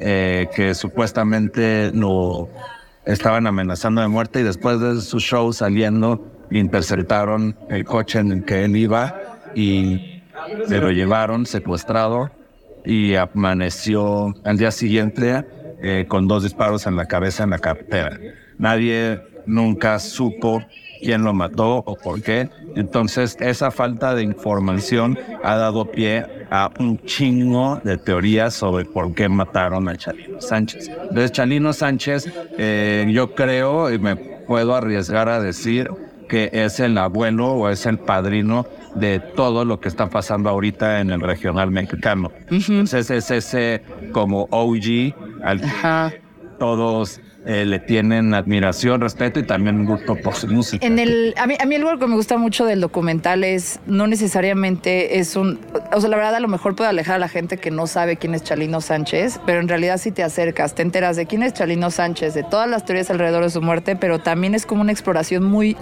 [0.00, 2.48] eh, que supuestamente no
[3.06, 8.44] estaban amenazando de muerte y después de su show saliendo interceptaron el coche en el
[8.44, 9.14] que él iba
[9.54, 10.22] y
[10.66, 12.30] se lo llevaron secuestrado
[12.84, 15.44] y amaneció al día siguiente
[15.82, 18.18] eh, con dos disparos en la cabeza en la carretera.
[18.58, 20.62] Nadie nunca supo
[21.00, 22.48] quién lo mató o por qué.
[22.76, 29.14] Entonces, esa falta de información ha dado pie a un chingo de teorías sobre por
[29.14, 30.88] qué mataron a Chalino Sánchez.
[30.88, 35.90] Entonces, Chalino Sánchez, eh, yo creo y me puedo arriesgar a decir
[36.28, 41.00] que es el abuelo o es el padrino de todo lo que está pasando ahorita
[41.00, 42.32] en el regional mexicano.
[42.50, 46.22] Entonces es ese como OG al que
[46.58, 50.86] todos eh, le tienen admiración, respeto y también gusto por su música.
[50.86, 54.06] En el, a, mí, a mí algo que me gusta mucho del documental es no
[54.06, 55.60] necesariamente es un...
[55.92, 58.16] O sea, la verdad a lo mejor puede alejar a la gente que no sabe
[58.16, 61.52] quién es Chalino Sánchez, pero en realidad si te acercas, te enteras de quién es
[61.52, 64.92] Chalino Sánchez, de todas las teorías alrededor de su muerte, pero también es como una
[64.92, 65.76] exploración muy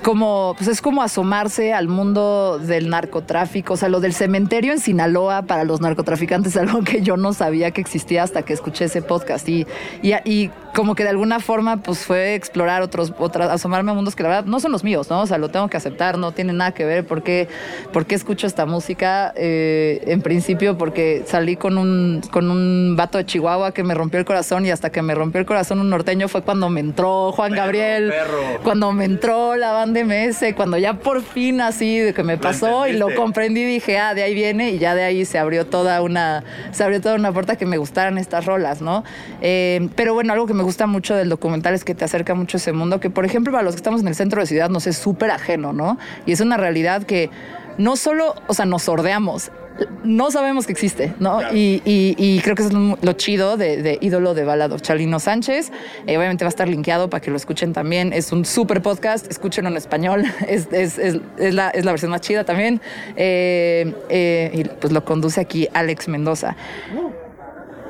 [0.00, 4.80] como, pues es como asomarse al mundo del narcotráfico, o sea, lo del cementerio en
[4.80, 9.02] Sinaloa para los narcotraficantes, algo que yo no sabía que existía hasta que escuché ese
[9.02, 9.48] podcast.
[9.48, 9.66] Y,
[10.02, 14.14] y, y como que de alguna forma pues fue explorar otros, otras, asomarme a mundos
[14.14, 15.22] que la verdad no son los míos, ¿no?
[15.22, 17.06] O sea, lo tengo que aceptar, no tiene nada que ver.
[17.06, 17.48] Porque,
[17.92, 23.26] porque escucho esta música, eh, en principio porque salí con un, con un vato de
[23.26, 26.28] Chihuahua que me rompió el corazón y hasta que me rompió el corazón un norteño
[26.28, 28.12] fue cuando me entró Juan Gabriel,
[28.62, 32.86] cuando me entró la banda MS, cuando ya por fin así de que me pasó
[32.86, 36.02] y lo comprendí dije, ah, de ahí viene y ya de ahí se abrió toda
[36.02, 39.04] una, se abrió toda una puerta que me gustaran estas rolas, ¿no?
[39.40, 42.56] Eh, pero bueno, algo que me gusta mucho del documental es que te acerca mucho
[42.56, 44.86] ese mundo, que por ejemplo para los que estamos en el centro de ciudad nos
[44.86, 45.98] es súper ajeno, ¿no?
[46.26, 47.30] Y es una realidad que
[47.78, 49.50] no solo, o sea, nos sordeamos,
[50.04, 51.40] no sabemos que existe, ¿no?
[51.52, 55.70] Y, creo que es lo chido de, ídolo de balado, Chalino Sánchez.
[56.06, 58.12] Eh, obviamente va a estar linkeado para que lo escuchen también.
[58.12, 60.68] Es un súper podcast, escúchenlo en español, es,
[61.38, 62.80] la, versión más chida también.
[63.16, 66.56] Eh, eh, y pues lo conduce aquí Alex Mendoza.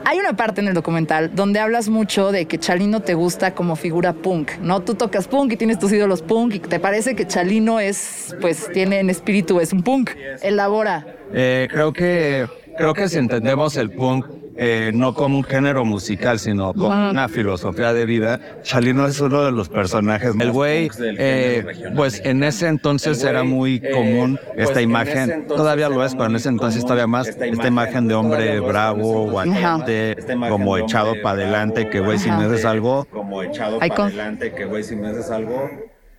[0.04, 3.76] Hay una parte en el documental donde hablas mucho de que Chalino te gusta como
[3.76, 4.80] figura punk, ¿no?
[4.80, 8.70] Tú tocas punk y tienes tus ídolos punk y te parece que Chalino es, pues,
[8.72, 10.10] tiene en espíritu, es un punk.
[10.42, 11.06] Elabora.
[11.32, 12.46] Eh, creo que,
[12.78, 14.26] creo que si entendemos el punk
[14.60, 18.40] eh, no como un género musical, sino como una filosofía de vida.
[18.62, 20.34] Chalino es uno de los personajes.
[20.36, 21.64] El güey, eh,
[21.94, 26.26] pues en ese entonces era muy eh, común pues esta imagen, todavía lo es, pero
[26.26, 30.16] en ese entonces todavía más, esta imagen de hombre bravo, guante,
[30.48, 34.64] como echado para adelante, que güey, si me haces algo, como echado para adelante, que
[34.64, 35.70] güey, si me haces algo.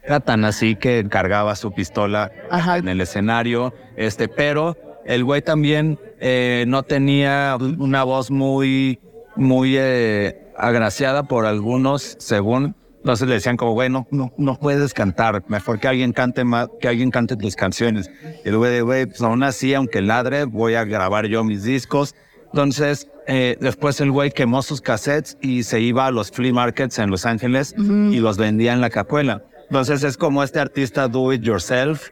[0.02, 2.32] Era tan así que cargaba su pistola
[2.78, 9.00] en el escenario, este, pero el güey también eh, no tenía una voz muy,
[9.36, 12.76] muy eh, agraciada por algunos, según.
[12.98, 16.90] Entonces le decían como, güey, no, no, puedes cantar, mejor que alguien cante más, que
[16.90, 18.12] alguien cante tus canciones.
[18.44, 22.14] Y el güey, güey, pues aún así, aunque ladre, voy a grabar yo mis discos.
[22.48, 27.00] Entonces, eh, después el güey quemó sus cassettes y se iba a los flea markets
[27.00, 29.44] en Los Ángeles y los vendía en la capuela.
[29.70, 32.10] Entonces es como este artista do it yourself,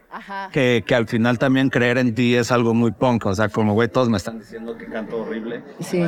[0.52, 3.26] Que, que al final también creer en ti es algo muy punk.
[3.26, 5.62] O sea, como güey, todos me están diciendo que canto horrible.
[5.80, 6.02] Sí.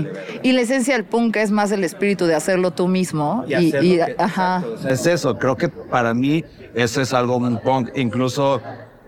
[0.44, 3.44] Y la esencia del punk es más el espíritu de hacerlo tú mismo.
[3.48, 4.62] Y, ajá.
[4.88, 7.90] es eso, creo que para mí eso es algo muy punk.
[7.96, 8.62] Incluso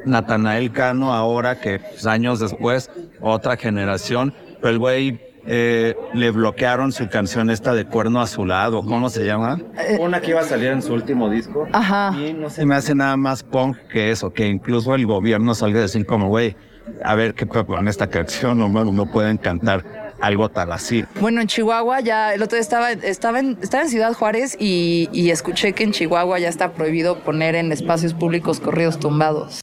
[0.04, 6.92] Natanael Cano ahora, que pues, años después, otra generación, pero el güey eh, le bloquearon
[6.92, 9.60] su canción esta de Cuerno Azulado, ¿cómo se llama?
[9.78, 11.66] Eh, Una que iba a salir en su último disco.
[11.72, 12.14] Ajá.
[12.18, 15.78] Y no se me hace nada más punk que eso, que incluso el gobierno salga
[15.78, 16.56] a decir como, güey,
[17.04, 21.04] a ver qué con esta canción, no, no pueden cantar algo tal así.
[21.20, 25.08] Bueno, en Chihuahua ya, el otro día estaba, estaba, en, estaba en Ciudad Juárez y,
[25.12, 29.60] y escuché que en Chihuahua ya está prohibido poner en espacios públicos corridos tumbados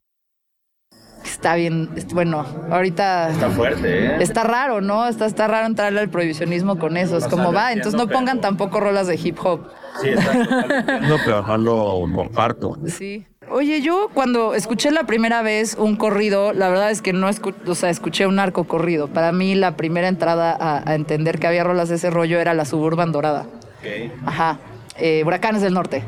[1.30, 3.30] está bien, bueno, ahorita...
[3.30, 4.18] Está fuerte, ¿eh?
[4.20, 5.08] Está raro, ¿no?
[5.08, 7.18] Está, está raro entrarle al prohibicionismo con eso.
[7.18, 9.68] Es como va, entonces no pongan tampoco rolas de hip hop.
[10.02, 12.78] Sí, está No, pero lo comparto.
[12.88, 13.26] Sí.
[13.52, 17.58] Oye, yo cuando escuché la primera vez un corrido, la verdad es que no escuché,
[17.68, 19.08] o sea, escuché un arco corrido.
[19.08, 22.66] Para mí la primera entrada a, entender que había rolas de ese rollo era la
[22.66, 23.48] Suburban Dorada.
[23.80, 24.12] Okay.
[24.26, 24.60] Ajá.
[25.00, 26.04] Eh, Huracanes del Norte.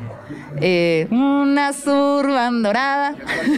[0.60, 3.16] Eh, una surban dorada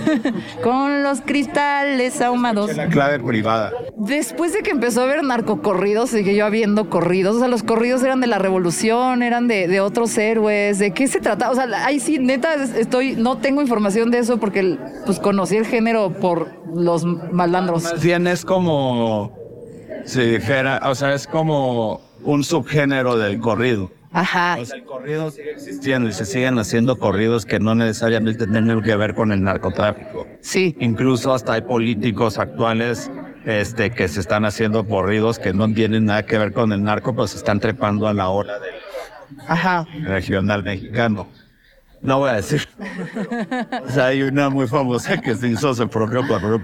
[0.63, 2.75] con los cristales ahumados.
[2.75, 3.71] La clave privada.
[3.97, 7.35] Después de que empezó a ver narcocorridos, seguí yo habiendo corridos.
[7.37, 10.79] O sea, los corridos eran de la revolución, eran de, otros héroes.
[10.79, 11.51] ¿De qué se trataba?
[11.51, 15.65] O sea, ahí sí, neta, estoy, no tengo información de eso porque pues conocí el
[15.65, 18.01] género por los malandros.
[18.01, 19.37] Bien, es como
[20.05, 23.91] si dijera, o sea, es como un subgénero del corrido.
[24.13, 24.53] Ajá.
[24.57, 28.95] Pues el corrido sigue existiendo y se siguen haciendo corridos que no necesariamente tienen que
[28.95, 30.27] ver con el narcotráfico.
[30.39, 30.75] Sí.
[30.79, 33.11] Incluso hasta hay políticos actuales
[33.45, 37.13] este, que se están haciendo corridos que no tienen nada que ver con el narco,
[37.13, 38.75] pero se están trepando a la hora del
[39.47, 39.87] Ajá.
[40.03, 41.27] regional mexicano.
[42.01, 42.67] No voy a decir.
[43.87, 46.61] o sea, hay una muy famosa que se hizo su propio propio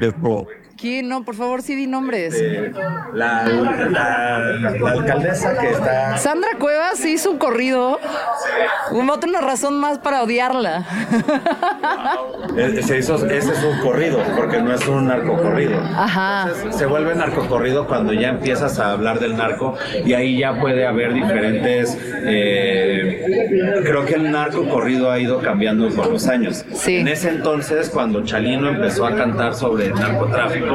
[0.79, 1.09] ¿Quién?
[1.09, 2.33] No, por favor, sí di nombres.
[2.39, 2.71] Eh,
[3.13, 3.45] la,
[4.93, 6.17] alcaldesa que está.
[6.17, 7.99] Sandra Cuevas hizo un corrido.
[9.19, 10.85] Otra razón más para odiarla.
[12.83, 15.79] Se hizo, ese es un corrido, porque no es un narcocorrido.
[15.79, 16.49] Ajá.
[16.69, 21.13] se vuelve narcocorrido cuando ya empiezas a hablar del narco y ahí ya puede haber
[21.13, 21.97] diferentes.
[22.23, 26.63] Eh, creo que el narcocorrido ha ido cambiando con los años.
[26.71, 26.97] Sí.
[26.97, 30.68] En ese entonces, cuando Chalino empezó a cantar sobre el narcotráfico,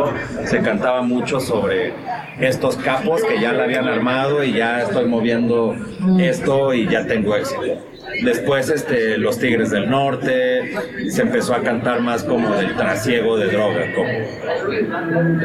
[0.44, 1.92] se cantaba mucho sobre
[2.40, 5.76] estos capos que ya la habían armado y ya estoy moviendo
[6.18, 7.78] esto y ya tengo éxito.
[8.22, 10.72] Después este, los Tigres del Norte,
[11.08, 14.08] se empezó a cantar más como del trasiego de droga, como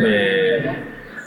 [0.05, 0.75] eh,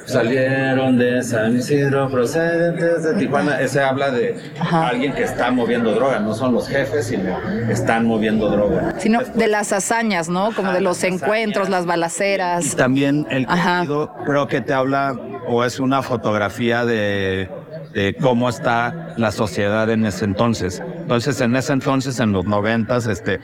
[0.07, 3.61] salieron de San Isidro procedentes de Tijuana.
[3.61, 4.37] Ese habla de
[4.71, 7.39] alguien que está moviendo droga, no son los jefes, sino
[7.71, 8.95] están moviendo droga.
[8.99, 10.53] Sino de las hazañas, ¿no?
[10.53, 12.77] Como de los encuentros, las balaceras.
[12.77, 17.49] también el corrido creo que te habla o es una fotografía de,
[17.93, 20.83] de cómo está la sociedad en ese entonces.
[21.01, 23.41] Entonces, en ese entonces, en los noventas, este,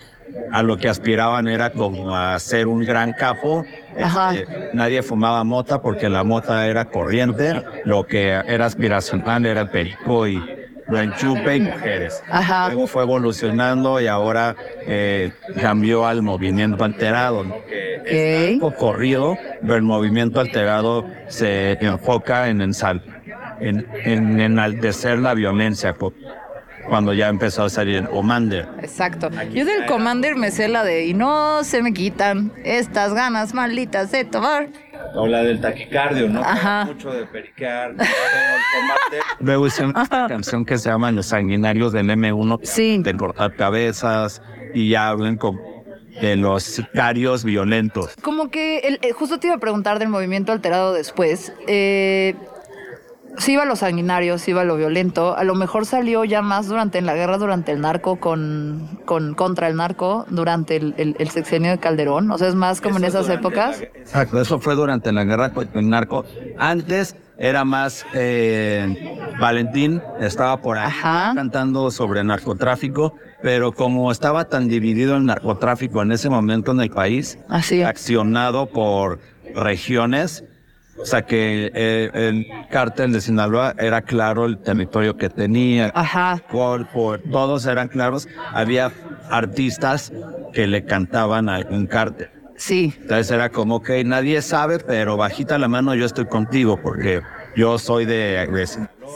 [0.52, 3.64] a lo que aspiraban era como a ser un gran capo.
[3.96, 9.70] Este, nadie fumaba mota porque la mota era corriente, lo que era aspiracional era el
[9.70, 10.42] perico y
[10.88, 12.22] lo enchupe y mujeres.
[12.68, 19.82] Luego fue evolucionando y ahora eh, cambió al movimiento alterado, que es corrido, pero el
[19.82, 23.02] movimiento alterado se enfoca en, ensal,
[23.60, 25.94] en, en enaltecer la violencia
[26.88, 28.68] cuando ya empezó a salir el Commander.
[28.80, 29.30] Exacto.
[29.52, 34.10] Yo del Commander me sé la de y no se me quitan estas ganas malditas
[34.10, 34.68] de tomar.
[35.14, 36.40] O la del taquicardio, ¿no?
[36.40, 36.84] Ajá.
[36.84, 37.94] Mucho de periquear,
[39.40, 42.98] Luego hice una canción que se llama Los Sanguinarios del M1, sí.
[43.02, 44.42] de cortar cabezas,
[44.74, 45.38] y ya hablan
[46.20, 48.14] de los sicarios violentos.
[48.22, 51.52] Como que, el, eh, justo te iba a preguntar del movimiento alterado después.
[51.66, 52.34] Eh,
[53.38, 55.36] sí iba a lo sanguinario, sí iba a lo violento.
[55.36, 59.68] A lo mejor salió ya más durante la guerra, durante el narco, con, con contra
[59.68, 62.30] el narco, durante el, el, sexenio de Calderón.
[62.30, 63.80] O sea, es más como en esas épocas.
[63.80, 66.24] exacto, eso fue durante la guerra con el narco.
[66.58, 74.68] Antes era más eh, Valentín, estaba por ahí cantando sobre narcotráfico, pero como estaba tan
[74.68, 79.20] dividido el narcotráfico en ese momento en el país, accionado por
[79.54, 80.44] regiones,
[81.00, 85.92] o sea que eh, el cártel de Sinaloa era claro el territorio que tenía.
[85.94, 86.42] Ajá.
[86.50, 86.88] Por,
[87.30, 88.28] todos eran claros.
[88.52, 88.92] Había
[89.30, 90.12] artistas
[90.52, 92.30] que le cantaban a un cártel.
[92.56, 92.92] Sí.
[93.00, 97.22] Entonces era como que nadie sabe, pero bajita la mano yo estoy contigo porque
[97.54, 98.66] yo soy de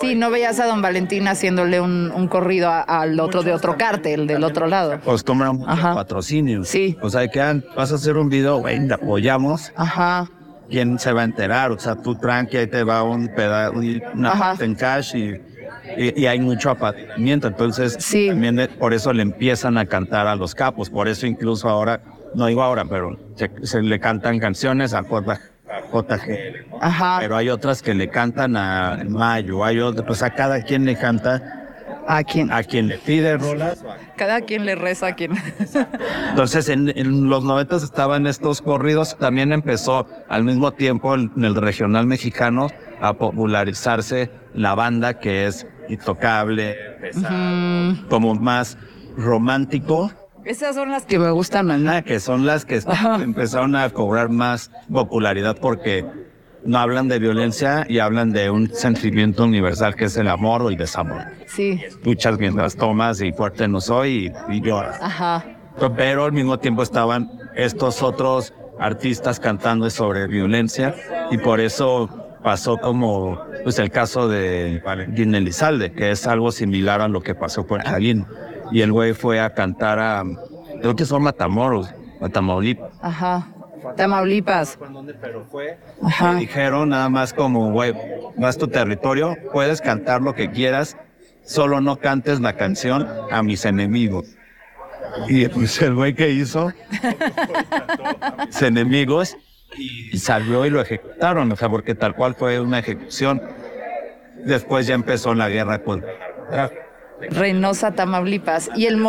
[0.01, 4.45] Sí, no veías a don Valentín haciéndole un, corrido al otro de otro cártel, del
[4.45, 4.93] otro lado.
[4.93, 6.65] Acostumbran patrocinio.
[6.65, 6.97] Sí.
[7.03, 7.41] O sea, que
[7.77, 9.73] vas a hacer un video, güey, te apoyamos.
[9.77, 10.29] Ajá
[10.71, 11.71] quién se va a enterar.
[11.73, 13.79] O sea, tú tranqui, ahí te va un pedazo,
[14.15, 15.41] una parte en cash y,
[15.97, 17.49] y, hay mucho apatimiento.
[17.49, 17.97] Entonces,
[18.29, 20.91] también por eso le empiezan a cantar a los capos.
[20.91, 22.01] Por eso incluso ahora,
[22.35, 23.19] no digo ahora, pero
[23.63, 25.49] se, le cantan canciones a JG.
[26.81, 27.19] Ajá.
[27.21, 30.97] Pero hay otras que le cantan a Mayo, hay otras, pues a cada quien le
[30.97, 31.62] canta
[32.07, 33.85] a quien a quien le pide rolas.
[34.17, 35.33] Cada quien le reza a quien.
[36.31, 39.17] Entonces en, los noventas estaban estos corridos.
[39.19, 42.69] También empezó al mismo tiempo en el regional mexicano
[43.01, 46.77] a popularizarse la banda que es intocable,
[48.09, 48.79] como más
[49.17, 50.11] romántico.
[50.45, 52.03] Esas son las que me gustan más.
[52.03, 52.81] Que son las que
[53.21, 56.05] empezaron a cobrar más popularidad porque
[56.65, 60.69] no hablan de violencia y hablan de un sentimiento universal que es el amor o
[60.69, 61.25] el desamor.
[61.47, 61.81] Sí.
[61.85, 64.99] Escuchas mientras tomas y fuerte no soy y, lloras.
[65.01, 65.45] Ajá.
[65.97, 70.95] Pero al mismo tiempo estaban estos otros artistas cantando sobre violencia
[71.31, 72.09] y por eso
[72.43, 77.35] pasó como pues el caso de Valentín Elizalde, que es algo similar a lo que
[77.35, 78.27] pasó con Jalín.
[78.71, 80.25] Y el güey fue a cantar a,
[80.81, 82.77] creo que son Matamoros, Matamoros.
[83.01, 83.52] Ajá.
[83.97, 84.79] Tamaulipas.
[85.21, 85.79] Pero fue.
[86.21, 87.95] Me dijeron nada más como, güey,
[88.37, 90.97] no es tu territorio, puedes cantar lo que quieras,
[91.45, 94.27] solo no cantes la canción a mis enemigos.
[95.29, 96.73] Y pues el güey que hizo,
[98.47, 99.37] mis enemigos,
[99.77, 103.43] y salió y lo ejecutaron, o sea, porque tal cual fue una ejecución.
[104.45, 106.71] Después ya empezó la guerra contra
[107.31, 108.71] Reynosa, Tamaulipas.
[108.75, 109.01] Y el,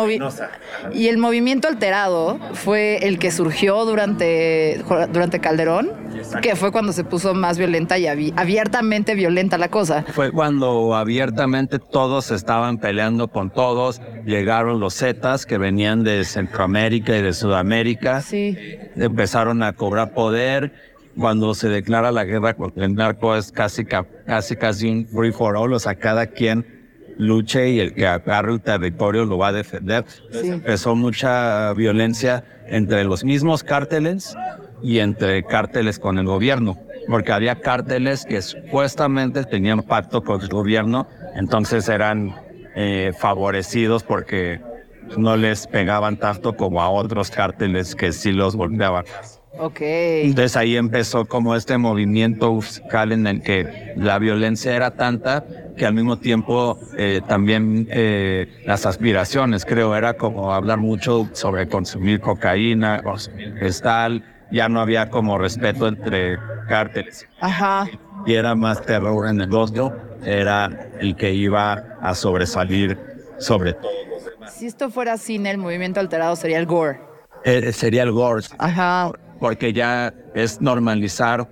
[0.92, 5.92] y el movimiento alterado fue el que surgió durante, durante Calderón,
[6.42, 10.04] que fue cuando se puso más violenta y abiertamente violenta la cosa.
[10.12, 14.00] Fue cuando abiertamente todos estaban peleando con todos.
[14.24, 18.20] Llegaron los Zetas que venían de Centroamérica y de Sudamérica.
[18.20, 18.56] Sí.
[18.96, 20.72] Empezaron a cobrar poder
[21.16, 25.56] cuando se declara la guerra contra el narco es casi, casi, casi un free for
[25.56, 26.73] all, o sea, cada quien
[27.18, 30.04] luche y el que agarre el territorio lo va a defender.
[30.32, 34.36] Empezó mucha violencia entre los mismos cárteles
[34.82, 40.48] y entre cárteles con el gobierno, porque había cárteles que supuestamente tenían pacto con el
[40.48, 42.34] gobierno, entonces eran
[42.74, 44.60] eh, favorecidos porque
[45.16, 49.04] no les pegaban tanto como a otros cárteles que sí los golpeaban.
[49.58, 49.80] Ok.
[49.80, 55.44] Entonces ahí empezó como este movimiento musical en el que la violencia era tanta
[55.76, 61.68] que al mismo tiempo eh, también eh, las aspiraciones, creo, era como hablar mucho sobre
[61.68, 66.38] consumir cocaína, consumir gestal, ya no había como respeto entre
[66.68, 67.28] cárteles.
[67.40, 67.88] Ajá.
[68.26, 72.98] Y era más terror en el negocio, era el que iba a sobresalir
[73.38, 73.90] sobre todo.
[74.50, 77.00] Si esto fuera cine, el movimiento alterado sería el gore.
[77.44, 78.44] Eh, sería el gore.
[78.58, 81.48] Ajá porque ya es normalizar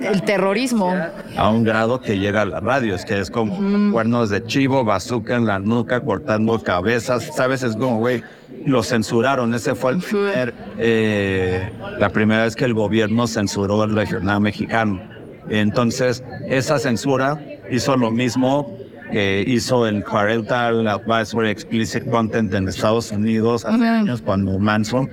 [0.00, 0.94] el terrorismo.
[1.36, 4.84] A un grado que llega a la radio, es que es como cuernos de chivo,
[4.84, 7.62] bazooka en la nuca, cortando cabezas, ¿sabes?
[7.62, 8.22] Es como, güey,
[8.66, 9.54] lo censuraron.
[9.54, 15.00] Ese fue el primer, eh, la primera vez que el gobierno censuró el regional mexicano.
[15.48, 18.76] Entonces, esa censura hizo lo mismo
[19.12, 25.08] que hizo el Parental Advisory Explicit Content en Estados Unidos hace años cuando Manson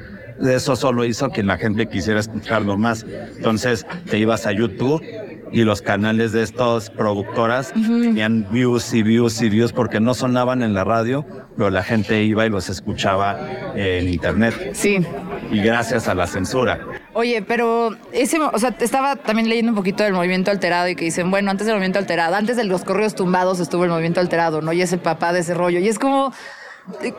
[0.51, 3.06] eso solo hizo que la gente quisiera escucharlo más.
[3.38, 5.01] Entonces te ibas a YouTube
[5.51, 10.63] y los canales de estas productoras tenían views y views y views porque no sonaban
[10.63, 11.25] en la radio,
[11.56, 13.39] pero la gente iba y los escuchaba
[13.75, 14.71] en internet.
[14.73, 15.06] Sí.
[15.52, 16.79] Y gracias a la censura.
[17.13, 21.06] Oye, pero ese, o sea, estaba también leyendo un poquito del movimiento alterado y que
[21.06, 24.62] dicen, bueno, antes del movimiento alterado, antes de los correos tumbados estuvo el movimiento alterado,
[24.62, 24.73] ¿no?
[24.73, 25.79] Y es el papá de ese rollo.
[25.79, 26.33] Y es como,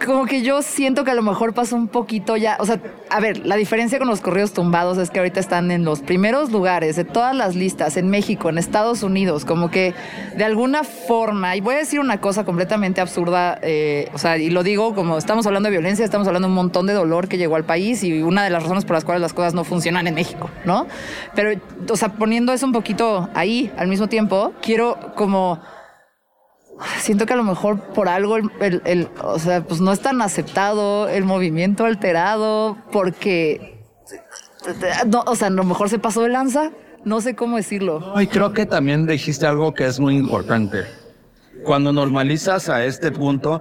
[0.05, 3.19] como que yo siento que a lo mejor pasó un poquito ya, o sea, a
[3.21, 6.97] ver, la diferencia con los corridos tumbados es que ahorita están en los primeros lugares
[6.97, 9.95] de todas las listas, en México, en Estados Unidos, como que
[10.37, 14.51] de alguna forma, y voy a decir una cosa completamente absurda, eh, o sea, y
[14.51, 17.39] lo digo como estamos hablando de violencia, estamos hablando de un montón de dolor que
[17.39, 20.07] llegó al país y una de las razones por las cuales las cosas no funcionan
[20.07, 20.87] en México, ¿no?
[21.35, 21.59] Pero,
[21.91, 25.61] o sea, poniendo eso un poquito ahí al mismo tiempo, quiero como
[26.99, 31.09] siento que a lo mejor por algo el, o sea, pues no es tan aceptado
[31.09, 33.81] el movimiento alterado porque
[35.07, 36.71] no, o sea, a lo mejor se pasó de lanza,
[37.05, 38.15] no sé cómo decirlo.
[38.21, 40.85] y creo que también dijiste algo que es muy importante.
[41.65, 43.61] Cuando normalizas a este punto,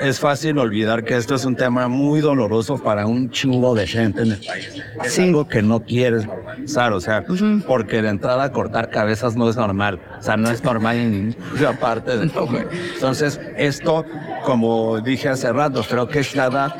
[0.00, 4.22] es fácil olvidar que esto es un tema muy doloroso para un chingo de gente
[4.22, 4.82] en el país.
[5.04, 7.24] Es algo que no quieres normalizar, o sea,
[7.66, 11.78] porque de entrada cortar cabezas no es normal, o sea, no es normal en ninguna
[11.80, 12.58] parte del mundo.
[12.94, 14.04] Entonces, esto,
[14.44, 16.76] como dije hace rato, creo que es nada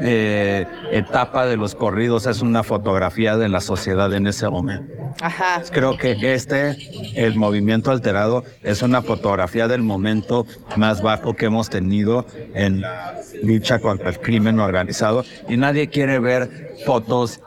[0.00, 4.92] eh, etapa de los corridos es una fotografía de la sociedad en ese momento.
[5.20, 5.62] Ajá.
[5.70, 6.76] Creo que este,
[7.14, 13.20] el movimiento alterado, es una fotografía del momento más bajo que hemos tenido en la
[13.42, 17.40] lucha contra el crimen organizado y nadie quiere ver fotos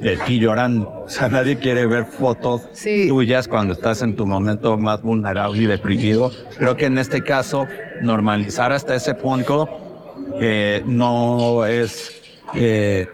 [0.00, 1.04] de ti llorando.
[1.06, 2.62] O sea, nadie quiere ver fotos
[3.08, 6.30] tuyas cuando estás en tu momento más vulnerable y deprimido.
[6.58, 7.66] Creo que en este caso,
[8.02, 9.85] normalizar hasta ese punto
[10.40, 12.22] eh, no es
[12.54, 13.08] eh,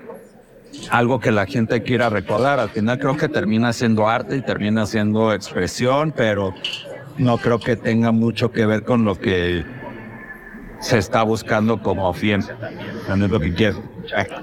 [0.91, 2.59] algo que la gente quiera recordar.
[2.61, 6.55] Al final creo que termina siendo arte y termina siendo expresión, pero
[7.19, 9.65] no creo que tenga mucho que ver con lo que
[10.81, 12.41] se está buscando como fiel.
[12.41, 13.92] Es lo que quiero.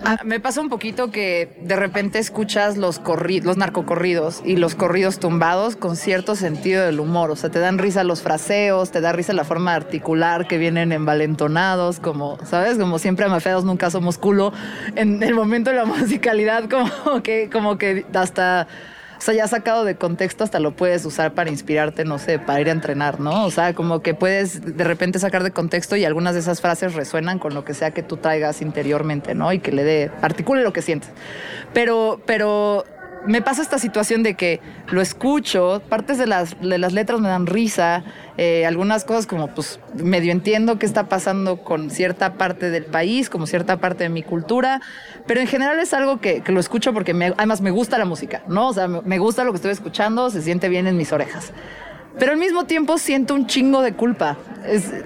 [0.05, 3.01] Ah, me pasa un poquito que de repente escuchas los,
[3.57, 7.32] narcocorridos y los corridos tumbados con cierto sentido del humor.
[7.32, 10.57] O sea, te dan risa los fraseos, te da risa la forma de articular que
[10.57, 12.78] vienen envalentonados, como, ¿sabes?
[12.78, 14.53] Como siempre amafeados nunca somos culo.
[14.95, 18.68] En el momento de la musicalidad, como que, como que hasta
[19.20, 22.61] o sea, ya sacado de contexto hasta lo puedes usar para inspirarte, no sé, para
[22.61, 23.43] ir a entrenar, ¿no?
[23.43, 26.93] O sea, como que puedes de repente sacar de contexto y algunas de esas frases
[26.93, 29.51] resuenan con lo que sea que tú traigas interiormente, ¿no?
[29.51, 31.09] Y que le dé, articule lo que sientes.
[31.74, 32.86] Pero, pero
[33.26, 34.61] me pasa esta situación de que
[34.91, 38.03] lo escucho, partes de las, de las letras me dan risa,
[38.38, 43.30] eh, algunas cosas como pues medio entiendo qué está pasando con cierta parte del país,
[43.30, 44.82] como cierta parte de mi cultura,
[45.28, 48.70] pero en general es algo que, lo escucho porque además me gusta la música, ¿no?
[48.70, 51.51] O sea, me gusta lo que estoy escuchando, se siente bien en mis orejas.
[52.18, 54.38] Pero al mismo tiempo siento un chingo de culpa.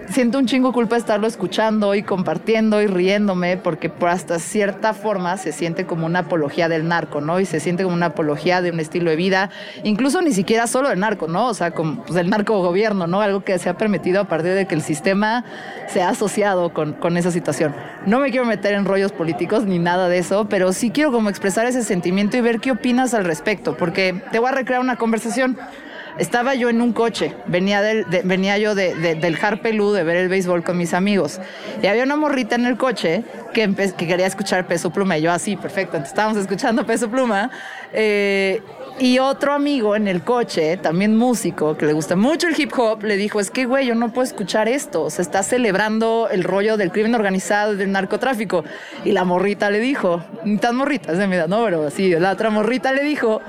[0.10, 5.38] siento un chingo culpa estarlo escuchando y compartiendo y riéndome, porque por hasta cierta forma
[5.38, 7.39] se siente como una apología del narco, ¿no?
[7.39, 9.49] Y se siente como una apología de un estilo de vida,
[9.84, 11.47] incluso ni siquiera solo del narco, ¿no?
[11.47, 13.22] O sea, como pues, del narco gobierno, ¿no?
[13.22, 15.43] Algo que se ha permitido a partir de que el sistema
[15.88, 17.76] se ha asociado con, con esa situación.
[18.06, 21.30] No me quiero meter en rollos políticos ni nada de eso, pero sí quiero como
[21.30, 24.95] expresar ese sentimiento y ver qué opinas al respecto, porque te voy a recrear una
[24.95, 25.58] conversación.
[26.18, 30.64] Estaba yo en un coche, venía, del, venía yo del Harpelú de ver el béisbol
[30.64, 31.39] con mis amigos.
[31.82, 35.18] Y había una morrita en el coche que, que quería escuchar Peso Pluma.
[35.18, 37.49] Y yo así, perfecto, entonces estábamos escuchando Peso Pluma.
[37.93, 38.61] Eh,
[38.99, 43.03] y otro amigo en el coche, también músico, que le gusta mucho el hip hop,
[43.03, 45.09] le dijo, es que, güey, yo no puedo escuchar esto.
[45.09, 48.64] Se está celebrando el rollo del crimen organizado y del narcotráfico.
[49.03, 51.64] Y la morrita le dijo, ni tan morrita, es de mi edad, ¿no?
[51.66, 53.41] Pero sí, la otra morrita le dijo,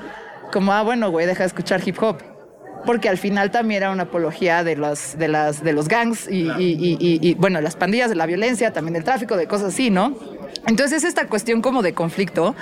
[0.51, 2.34] como, ah, bueno, güey, deja de escuchar hip hop
[2.85, 6.49] porque al final también era una apología de los, de las, de los gangs y,
[6.57, 10.17] y, bueno, las pandillas, de la violencia, también del tráfico, de cosas así, ¿no?
[10.67, 12.55] Entonces es esta cuestión como de conflicto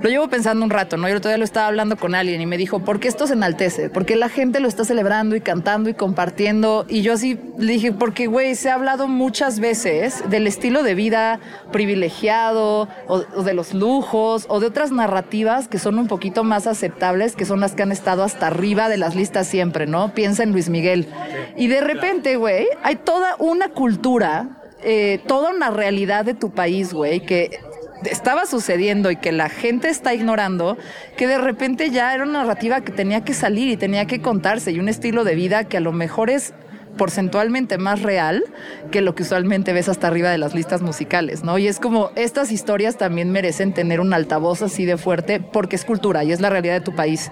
[0.00, 1.08] lo llevo pensando un rato, ¿no?
[1.08, 3.88] Yo todavía lo estaba hablando con alguien y me dijo, ¿por qué esto se enaltece?
[3.88, 6.84] ¿Por qué la gente lo está celebrando y cantando y compartiendo?
[6.88, 10.94] Y yo así le dije, porque, güey, se ha hablado muchas veces del estilo de
[10.94, 11.40] vida
[11.72, 17.34] privilegiado o, de los lujos o de otras narrativas que son un poquito más aceptables,
[17.34, 20.12] que son las que han estado hasta arriba de las listas siempre, ¿no?
[20.14, 21.08] Piensa en Luis Miguel.
[21.56, 26.92] Y de repente, güey, hay toda una cultura eh, toda una realidad de tu país,
[26.92, 27.58] güey, que
[28.04, 30.76] estaba sucediendo y que la gente está ignorando,
[31.16, 34.72] que de repente ya era una narrativa que tenía que salir y tenía que contarse
[34.72, 36.52] y un estilo de vida que a lo mejor es
[36.96, 38.44] porcentualmente más real
[38.90, 41.58] que lo que usualmente ves hasta arriba de las listas musicales, ¿no?
[41.58, 45.84] Y es como, estas historias también merecen tener un altavoz así de fuerte porque es
[45.84, 47.30] cultura y es la realidad de tu país,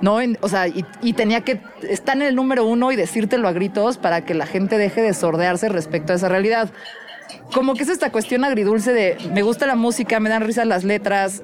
[0.00, 0.18] ¿no?
[0.40, 3.98] o sea, y, y, tenía que estar en el número uno y decírtelo a gritos
[3.98, 6.70] para que la gente deje de sordearse respecto a esa realidad.
[7.52, 10.84] Como que es esta cuestión agridulce de me gusta la música, me dan risa las
[10.84, 11.42] letras,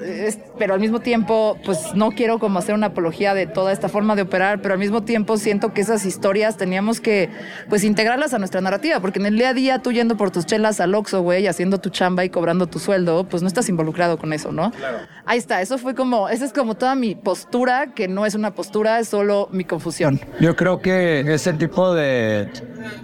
[0.59, 4.17] pero al mismo tiempo, pues no quiero como hacer una apología de toda esta forma
[4.17, 7.31] de operar, pero al mismo tiempo siento que esas historias teníamos que,
[7.69, 10.47] pues, integrarlas a nuestra narrativa, porque en el día a día tú yendo por tus
[10.47, 14.19] chelas al Oxxo, güey, haciendo tu chamba y cobrando tu sueldo, pues no estás involucrado
[14.19, 14.71] con eso, ¿no?
[14.73, 14.99] Claro.
[15.27, 18.55] Ahí está, eso fue como, esa es como toda mi postura, que no es una
[18.55, 20.21] postura, es solo mi confusión.
[20.41, 22.49] Yo creo que ese tipo de...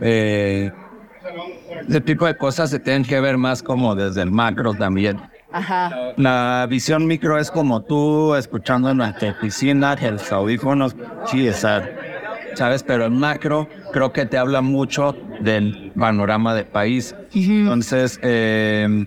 [0.00, 0.72] Eh,
[1.88, 5.20] ese tipo de cosas se tienen que ver más como desde el macro también.
[5.52, 6.12] Ajá.
[6.16, 12.82] La visión micro es como tú escuchando en la oficina, los audífonos, sí, ¿sabes?
[12.82, 17.14] Pero el macro creo que te habla mucho del panorama del país.
[17.32, 19.06] Entonces, eh,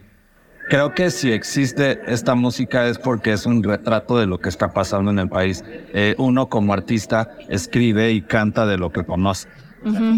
[0.69, 4.73] creo que si existe esta música es porque es un retrato de lo que está
[4.73, 5.65] pasando en el país.
[5.93, 9.49] Eh, uno como artista escribe y canta de lo que conoce.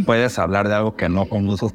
[0.06, 1.74] Puedes hablar de algo que no conoces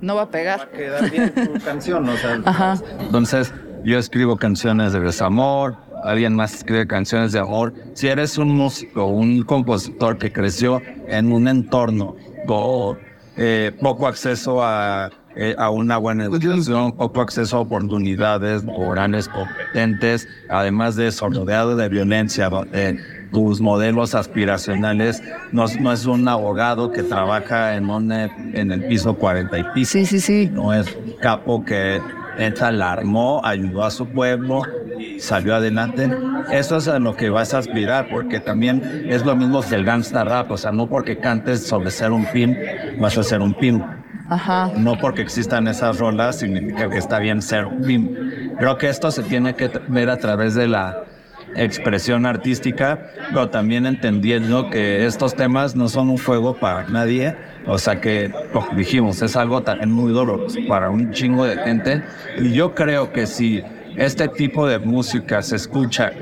[0.00, 0.60] no va a pegar.
[0.60, 2.40] Va a quedar bien tu canción, o sea.
[2.44, 2.76] Ajá.
[3.00, 3.52] Entonces,
[3.84, 7.72] yo escribo canciones de desamor, alguien más escribe canciones de amor.
[7.94, 12.16] Si eres un músico, un compositor que creció en un entorno
[12.46, 12.98] con
[13.36, 20.26] eh, poco acceso a, eh, a una buena educación, poco acceso a oportunidades laborales competentes,
[20.48, 22.48] además de eso, rodeado de violencia,
[23.32, 25.22] tus modelos aspiracionales
[25.52, 29.92] no, no, es un abogado que trabaja en, un, en el piso 40 y piso.
[29.92, 30.50] Sí, sí, sí.
[30.52, 32.00] No es un capo que
[32.38, 34.62] entra, alarmó, ayudó a su pueblo
[35.18, 36.10] salió adelante.
[36.50, 39.84] Eso es a lo que vas a aspirar, porque también es lo mismo que el
[39.84, 40.50] gangsta rap.
[40.50, 42.56] O sea, no porque cantes sobre ser un pin,
[42.98, 43.82] vas a ser un pin.
[44.28, 44.72] Ajá.
[44.76, 48.54] No porque existan esas rolas significa que está bien ser un pin.
[48.58, 51.04] Creo que esto se tiene que ver a través de la
[51.56, 57.34] expresión artística, pero también entendiendo que estos temas no son un juego para nadie,
[57.66, 62.02] o sea que, como dijimos, es algo también muy duro para un chingo de gente,
[62.38, 63.62] y yo creo que si
[63.96, 66.12] este tipo de música se escucha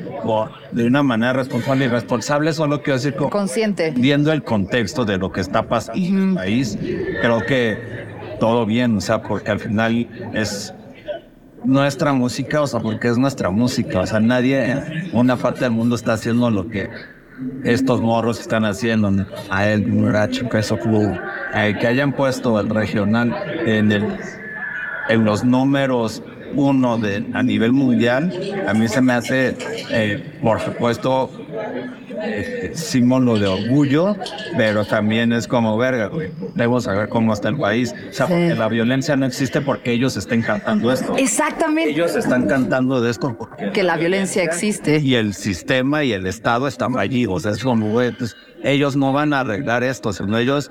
[0.70, 5.32] de una manera responsable y responsable, solo quiero decir consciente, viendo el contexto de lo
[5.32, 6.78] que está pasando en el país,
[7.20, 8.04] creo que
[8.38, 10.72] todo bien, o sea, porque al final es
[11.64, 15.96] nuestra música, o sea, porque es nuestra música, o sea, nadie, una parte del mundo
[15.96, 16.88] está haciendo lo que
[17.64, 19.84] estos morros están haciendo, a el
[20.50, 21.18] Queso Club,
[21.52, 23.34] que hayan puesto el regional
[23.66, 24.16] en, el,
[25.08, 26.22] en los números
[26.56, 28.32] uno de, a nivel mundial,
[28.66, 29.56] a mí se me hace,
[29.90, 31.30] eh, por supuesto,
[32.22, 34.16] este, símbolo de orgullo,
[34.56, 37.94] pero también es como, verga, güey, debemos saber cómo está el país.
[38.10, 41.16] O sea, porque la violencia no existe porque ellos estén cantando esto.
[41.16, 41.92] Exactamente.
[41.92, 43.70] Ellos están cantando de esto porque...
[43.70, 44.98] Que la violencia existe.
[44.98, 48.96] Y el sistema y el Estado están allí, o sea, es como, güey, pues, ellos
[48.96, 50.70] no van a arreglar esto, sino ellos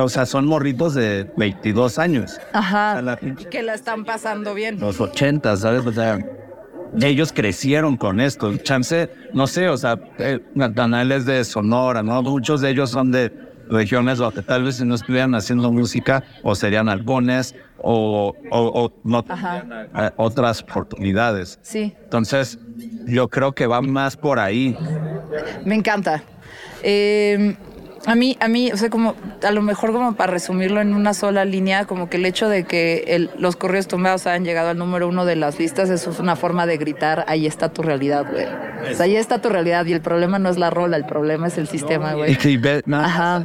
[0.00, 2.40] o sea, son morritos de 22 años.
[2.52, 3.18] Ajá.
[3.50, 4.80] que la están pasando bien.
[4.80, 5.86] Los 80, ¿sabes?
[5.86, 6.18] O sea,
[7.00, 8.56] ellos crecieron con esto.
[8.58, 12.22] Chance, no sé, o sea, eh, Natanael es de Sonora, ¿no?
[12.22, 13.32] Muchos de ellos son de
[13.68, 19.24] regiones donde tal vez si no estuvieran haciendo música o serían albones o, o, no
[19.24, 21.58] tendrían eh, otras oportunidades.
[21.62, 21.94] Sí.
[22.04, 22.58] Entonces,
[23.06, 24.76] yo creo que va más por ahí.
[25.64, 26.22] Me encanta.
[26.82, 27.56] Eh,
[28.06, 31.14] a mí, a mí, o sea, como a lo mejor como para resumirlo en una
[31.14, 35.08] sola línea, como que el hecho de que los correos tumbados hayan llegado al número
[35.08, 38.46] uno de las listas, eso es una forma de gritar, ahí está tu realidad, güey.
[38.90, 41.46] O sea, ahí está tu realidad y el problema no es la rola, el problema
[41.46, 42.32] es el sistema, güey.
[42.32, 42.60] Y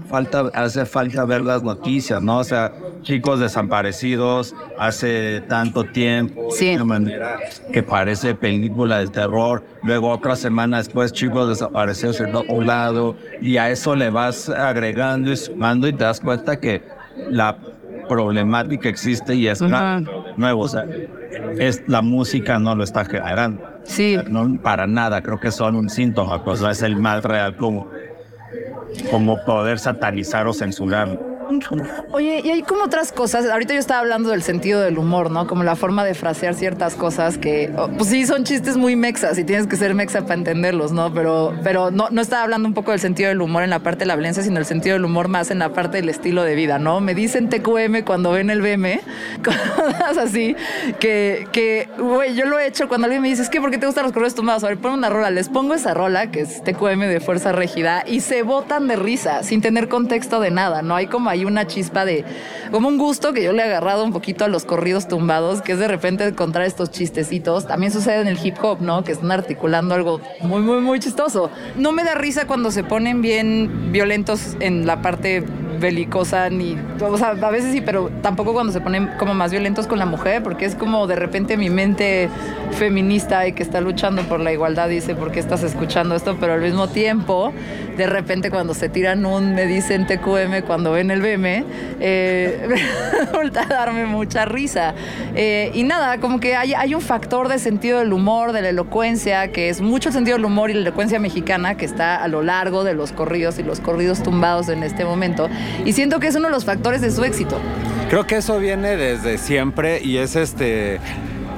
[0.09, 2.39] falta, hace falta ver las noticias, ¿no?
[2.39, 6.75] O sea, chicos desaparecidos hace tanto tiempo, sí.
[6.75, 7.37] de manera
[7.71, 13.57] que parece película de terror, luego otra semana después chicos desaparecidos en otro lado, y
[13.57, 16.83] a eso le vas agregando y sumando y te das cuenta que
[17.29, 17.57] la
[18.07, 20.61] problemática existe y es nuevo.
[20.61, 20.85] O sea,
[21.57, 23.61] es, la música no lo está generando.
[23.83, 24.17] Sí.
[24.29, 27.89] No, para nada, creo que son un síntoma, pues es el mal real como,
[29.11, 31.19] como poder satanizar o censurar.
[32.11, 33.45] Oye, y hay como otras cosas.
[33.49, 35.47] Ahorita yo estaba hablando del sentido del humor, ¿no?
[35.47, 39.43] Como la forma de frasear ciertas cosas que, pues sí, son chistes muy mexas y
[39.43, 41.13] tienes que ser mexa para entenderlos, ¿no?
[41.13, 43.99] Pero, pero no, no estaba hablando un poco del sentido del humor en la parte
[43.99, 46.55] de la violencia, sino el sentido del humor más en la parte del estilo de
[46.55, 46.99] vida, ¿no?
[46.99, 48.99] Me dicen TQM cuando ven el BM,
[49.43, 50.55] cosas así,
[50.99, 53.77] que, que, güey, yo lo he hecho cuando alguien me dice, es que ¿por qué
[53.77, 54.63] te gustan los correos tumbados?
[54.63, 58.03] A ver, pon una rola, les pongo esa rola, que es TQM de Fuerza Régida,
[58.05, 60.95] y se botan de risa, sin tener contexto de nada, ¿no?
[60.95, 62.25] Hay como hay una chispa de,
[62.71, 65.73] como un gusto que yo le he agarrado un poquito a los corridos tumbados, que
[65.73, 67.67] es de repente encontrar estos chistecitos.
[67.67, 69.03] También sucede en el hip hop, ¿no?
[69.03, 71.49] Que están articulando algo muy, muy, muy chistoso.
[71.75, 75.43] No me da risa cuando se ponen bien violentos en la parte
[75.79, 76.77] belicosa, ni.
[77.01, 80.05] O sea, a veces sí, pero tampoco cuando se ponen como más violentos con la
[80.05, 82.29] mujer, porque es como de repente mi mente
[82.71, 86.37] feminista y que está luchando por la igualdad dice, ¿por qué estás escuchando esto?
[86.39, 87.53] Pero al mismo tiempo,
[87.97, 91.65] de repente cuando se tiran un me dicen TQM cuando ven el BM,
[91.99, 92.67] eh,
[93.19, 94.93] resulta darme mucha risa.
[95.35, 98.69] Eh, y nada, como que hay, hay un factor de sentido del humor, de la
[98.69, 102.27] elocuencia, que es mucho el sentido del humor y la elocuencia mexicana que está a
[102.27, 105.49] lo largo de los corridos y los corridos tumbados en este momento.
[105.85, 107.57] Y siento que es uno de los factores de su éxito.
[108.09, 110.99] Creo que eso viene desde siempre y es este...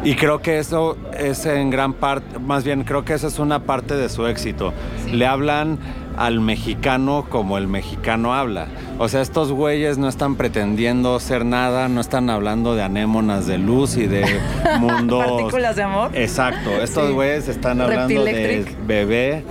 [0.04, 3.64] Y creo que eso es en gran parte, más bien creo que eso es una
[3.64, 4.74] parte de su éxito.
[5.12, 5.78] Le hablan
[6.20, 8.68] al mexicano como el mexicano habla.
[8.98, 13.58] O sea, estos güeyes no están pretendiendo ser nada, no están hablando de anémonas de
[13.58, 14.26] luz y de
[14.80, 15.26] mundos...
[15.26, 16.12] Partículas de amor.
[16.14, 19.46] Exacto, estos güeyes están hablando de bebé,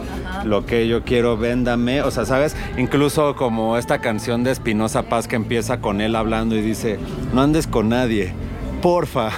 [0.44, 2.02] lo que yo quiero, véndame.
[2.02, 2.54] O sea, ¿sabes?
[2.76, 6.98] Incluso como esta canción de Espinosa Paz que empieza con él hablando y dice,
[7.32, 8.34] no andes con nadie
[8.80, 9.30] porfa.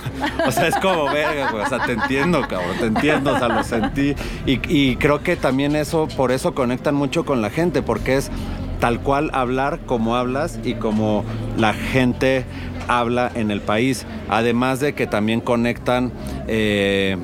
[0.47, 1.65] O sea, es como verga, güey.
[1.65, 4.15] O sea, te entiendo, cabrón, te entiendo, o sea, lo sentí.
[4.47, 8.31] Y, y, creo que también eso, por eso conectan mucho con la gente, porque es
[8.81, 11.25] tal cual hablar como hablas y como
[11.57, 12.45] la gente
[12.89, 14.07] habla en el país.
[14.29, 16.13] Además de que también conectan.
[16.49, 17.17] Eh,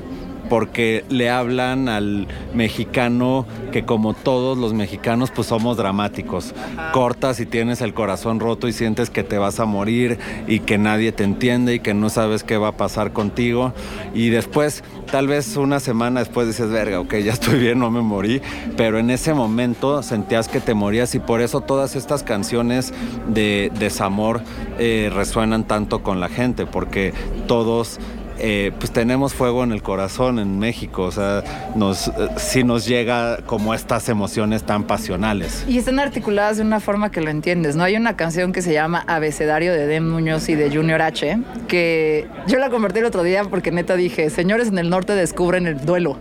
[0.49, 6.53] porque le hablan al mexicano que como todos los mexicanos pues somos dramáticos.
[6.91, 10.77] Cortas y tienes el corazón roto y sientes que te vas a morir y que
[10.77, 13.73] nadie te entiende y que no sabes qué va a pasar contigo.
[14.13, 18.01] Y después, tal vez una semana después dices, verga, ok, ya estoy bien, no me
[18.01, 18.41] morí.
[18.75, 22.93] Pero en ese momento sentías que te morías y por eso todas estas canciones
[23.27, 24.41] de desamor
[24.79, 27.13] eh, resuenan tanto con la gente, porque
[27.47, 27.99] todos
[28.39, 31.43] eh, pues tenemos fuego en el corazón en México, o sea,
[31.75, 35.65] nos, eh, sí nos llega como estas emociones tan pasionales.
[35.67, 37.83] Y están articuladas de una forma que lo entiendes, ¿no?
[37.83, 42.27] Hay una canción que se llama Abecedario de Dem Muñoz y de Junior H, que
[42.47, 45.85] yo la convertí el otro día porque neta dije, señores en el norte descubren el
[45.85, 46.17] duelo.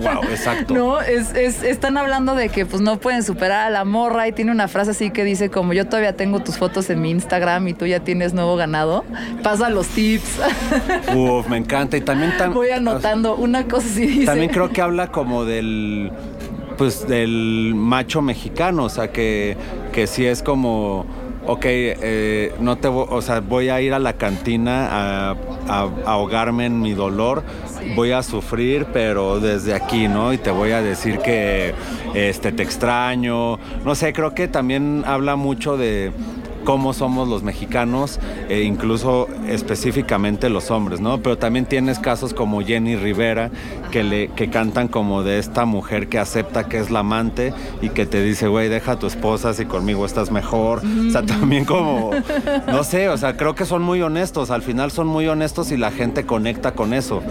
[0.00, 0.74] Wow, exacto.
[0.74, 4.32] no, es, es, están hablando de que pues no pueden superar a la morra y
[4.32, 7.68] tiene una frase así que dice como yo todavía tengo tus fotos en mi Instagram
[7.68, 9.04] y tú ya tienes nuevo ganado,
[9.42, 10.40] pasa los tips.
[11.14, 11.96] Uf, me encanta.
[11.96, 12.32] Y también...
[12.52, 14.24] Voy anotando una cosa así.
[14.24, 16.12] También creo que habla como del...
[16.76, 19.56] Pues del macho mexicano, o sea, que,
[19.92, 21.06] que sí es como
[21.48, 25.36] ok, eh, no te o sea, voy a ir a la cantina a,
[25.66, 27.42] a, ahogarme en mi dolor,
[27.96, 30.34] voy a sufrir, pero desde aquí, ¿no?
[30.34, 31.72] Y te voy a decir que
[32.12, 33.58] este, te extraño.
[33.82, 36.12] No sé, creo que también habla mucho de
[36.68, 41.22] cómo somos los mexicanos, e incluso específicamente los hombres, ¿no?
[41.22, 43.50] Pero también tienes casos como Jenny Rivera,
[43.90, 47.88] que, le, que cantan como de esta mujer que acepta que es la amante y
[47.88, 50.82] que te dice, güey, deja a tu esposa si conmigo estás mejor.
[51.08, 52.10] O sea, también como,
[52.66, 55.78] no sé, o sea, creo que son muy honestos, al final son muy honestos y
[55.78, 57.22] la gente conecta con eso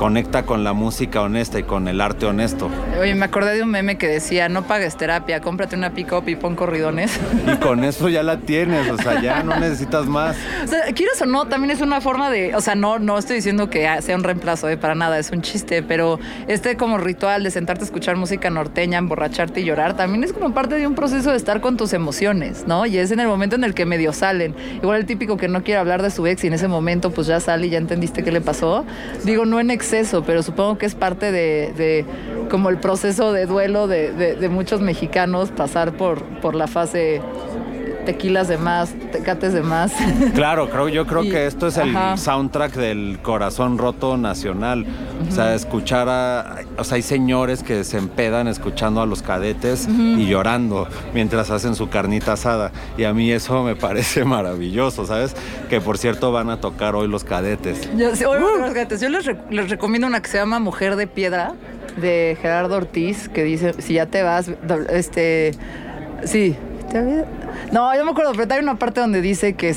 [0.00, 2.70] conecta con la música honesta y con el arte honesto.
[2.98, 6.36] Oye, me acordé de un meme que decía, no pagues terapia, cómprate una pick-up y
[6.36, 7.20] pon corridones.
[7.52, 10.36] Y con eso ya la tienes, o sea, ya no necesitas más.
[10.64, 13.36] O sea, quieres o no, también es una forma de, o sea, no, no estoy
[13.36, 17.42] diciendo que sea un reemplazo, eh, para nada, es un chiste, pero este como ritual
[17.44, 20.94] de sentarte a escuchar música norteña, emborracharte y llorar, también es como parte de un
[20.94, 22.86] proceso de estar con tus emociones, ¿no?
[22.86, 24.54] Y es en el momento en el que medio salen.
[24.82, 27.26] Igual el típico que no quiere hablar de su ex y en ese momento pues
[27.26, 28.86] ya sale y ya entendiste qué le pasó.
[29.24, 32.04] Digo, no en exceso eso, pero supongo que es parte de,
[32.50, 37.20] como el proceso de duelo de, muchos mexicanos pasar por, por la fase
[38.10, 39.92] tequilas de más, tecates de más.
[40.34, 44.84] Claro, creo, yo creo que esto es el soundtrack del corazón roto nacional.
[45.28, 46.56] O sea, escuchar a.
[46.76, 51.74] O sea, hay señores que se empedan escuchando a los cadetes y llorando mientras hacen
[51.74, 52.72] su carnita asada.
[52.98, 55.36] Y a mí eso me parece maravilloso, ¿sabes?
[55.68, 57.88] Que por cierto van a tocar hoy los cadetes.
[57.96, 59.00] Yo, hoy los cadetes.
[59.00, 61.52] Yo les, les recomiendo una que se llama Mujer de Piedra
[61.96, 64.50] de Gerardo Ortiz, que dice: si ya te vas,
[64.90, 65.52] este.
[66.24, 66.56] Sí,
[67.72, 69.72] no, yo me acuerdo, pero hay una parte donde dice que,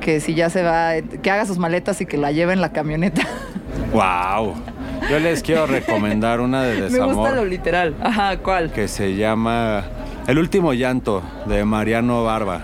[0.00, 2.72] que, si ya se va, que haga sus maletas y que la lleve en la
[2.72, 3.22] camioneta.
[3.92, 4.54] ¡Wow!
[5.10, 7.08] Yo les quiero recomendar una de desamor.
[7.08, 7.94] Me gusta lo literal.
[8.00, 8.70] Ajá, ¿cuál?
[8.72, 9.84] Que se llama
[10.26, 12.60] El último llanto de Mariano Barba.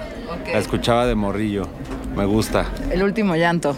[0.53, 1.67] La escuchaba de morrillo.
[2.15, 2.67] Me gusta.
[2.91, 3.77] El último llanto.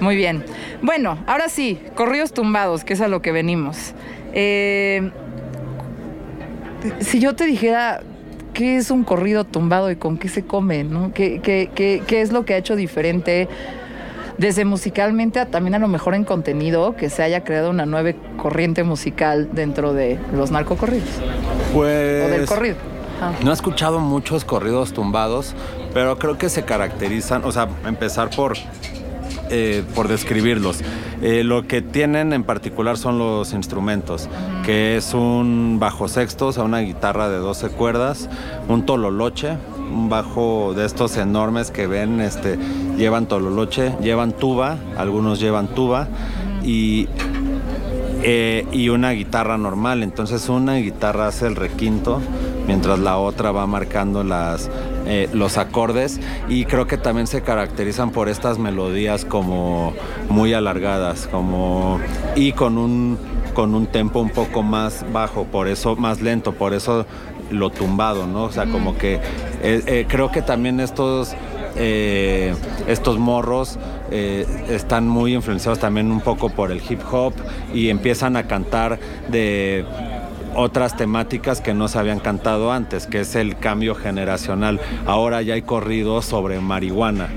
[0.00, 0.44] Muy bien.
[0.82, 3.94] Bueno, ahora sí, corridos tumbados, que es a lo que venimos.
[4.32, 5.10] Eh,
[7.00, 8.02] si yo te dijera
[8.58, 11.12] qué es un corrido tumbado y con qué se come, ¿no?
[11.14, 11.70] ¿Qué, qué,
[12.04, 13.48] qué, es lo que ha hecho diferente?
[14.36, 18.12] desde musicalmente a también a lo mejor en contenido, que se haya creado una nueva
[18.36, 21.08] corriente musical dentro de los narcocorridos.
[21.72, 22.24] Pues.
[22.24, 22.76] O del corrido.
[23.42, 25.54] No he escuchado muchos corridos tumbados,
[25.92, 28.56] pero creo que se caracterizan, o sea, empezar por
[29.50, 30.80] eh, por describirlos.
[31.20, 34.28] Eh, lo que tienen en particular son los instrumentos,
[34.64, 38.28] que es un bajo sexto, o sea, una guitarra de 12 cuerdas,
[38.68, 39.56] un tololoche,
[39.90, 42.58] un bajo de estos enormes que ven, este,
[42.96, 46.08] llevan tololoche, llevan tuba, algunos llevan tuba,
[46.62, 47.08] y
[48.22, 50.02] eh, y una guitarra normal.
[50.02, 52.20] Entonces una guitarra hace el requinto
[52.66, 54.70] mientras la otra va marcando las,
[55.08, 59.94] eh, los acordes y creo que también se caracterizan por estas melodías como
[60.28, 61.98] muy alargadas como,
[62.36, 63.18] y con un,
[63.54, 67.06] con un tempo un poco más bajo, por eso más lento, por eso
[67.50, 68.44] lo tumbado, ¿no?
[68.44, 69.20] O sea, como que
[69.62, 71.34] eh, creo que también estos
[71.80, 72.54] eh,
[72.88, 73.78] estos morros
[74.10, 77.34] eh, están muy influenciados también un poco por el hip hop
[77.72, 78.98] y empiezan a cantar
[79.28, 79.84] de
[80.54, 84.80] otras temáticas que no se habían cantado antes, que es el cambio generacional.
[85.06, 87.28] Ahora ya hay corridos sobre marihuana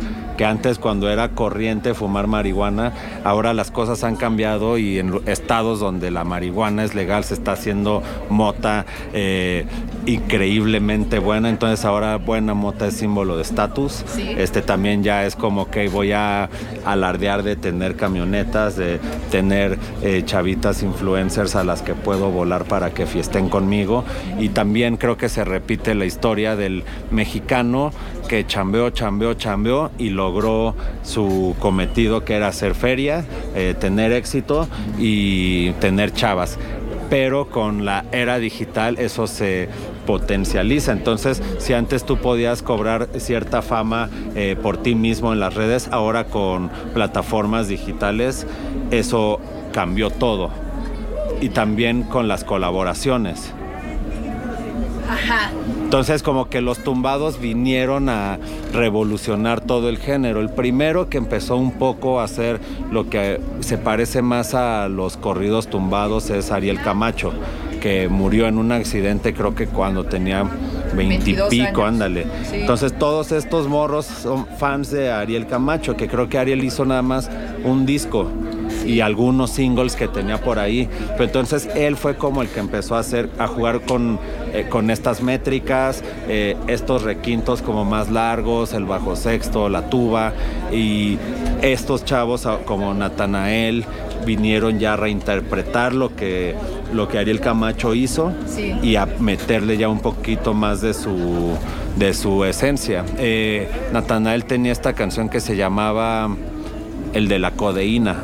[0.41, 5.79] que antes cuando era corriente fumar marihuana, ahora las cosas han cambiado y en estados
[5.79, 9.67] donde la marihuana es legal se está haciendo mota eh,
[10.07, 14.03] increíblemente buena, entonces ahora buena mota es símbolo de estatus.
[14.17, 16.49] Este también ya es como que voy a
[16.85, 22.95] alardear de tener camionetas, de tener eh, chavitas influencers a las que puedo volar para
[22.95, 24.03] que fiesten conmigo.
[24.39, 27.91] Y también creo que se repite la historia del mexicano
[28.31, 30.73] que chambeó, chambeó, chambeó y logró
[31.03, 33.25] su cometido que era hacer feria,
[33.55, 36.57] eh, tener éxito y tener chavas.
[37.09, 39.67] Pero con la era digital eso se
[40.07, 40.93] potencializa.
[40.93, 45.89] Entonces, si antes tú podías cobrar cierta fama eh, por ti mismo en las redes,
[45.91, 48.47] ahora con plataformas digitales
[48.91, 49.41] eso
[49.73, 50.51] cambió todo.
[51.41, 53.53] Y también con las colaboraciones.
[55.91, 58.39] Entonces como que los tumbados vinieron a
[58.71, 60.39] revolucionar todo el género.
[60.39, 65.17] El primero que empezó un poco a hacer lo que se parece más a los
[65.17, 67.33] corridos tumbados es Ariel Camacho,
[67.81, 70.49] que murió en un accidente creo que cuando tenía
[70.95, 72.25] veintipico, ándale.
[72.53, 77.01] Entonces todos estos morros son fans de Ariel Camacho, que creo que Ariel hizo nada
[77.01, 77.29] más
[77.65, 78.31] un disco
[78.85, 80.89] y algunos singles que tenía por ahí.
[81.11, 84.19] Pero entonces él fue como el que empezó a hacer, a jugar con,
[84.53, 90.33] eh, con estas métricas, eh, estos requintos como más largos, el bajo sexto, la tuba,
[90.71, 91.17] y
[91.61, 93.85] estos chavos ah, como Natanael
[94.25, 96.55] vinieron ya a reinterpretar lo que,
[96.93, 98.31] lo que Ariel Camacho hizo
[98.81, 101.55] y a meterle ya un poquito más de su,
[101.97, 103.03] de su esencia.
[103.17, 106.29] Eh, Natanael tenía esta canción que se llamaba
[107.13, 108.23] El de la codeína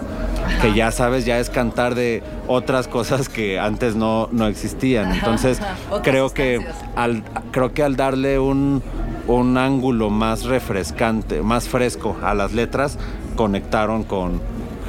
[0.61, 5.11] que ya sabes, ya es cantar de otras cosas que antes no, no existían.
[5.13, 5.59] Entonces,
[6.03, 8.81] creo que al, creo que al darle un,
[9.27, 12.97] un ángulo más refrescante, más fresco a las letras,
[13.35, 14.41] conectaron con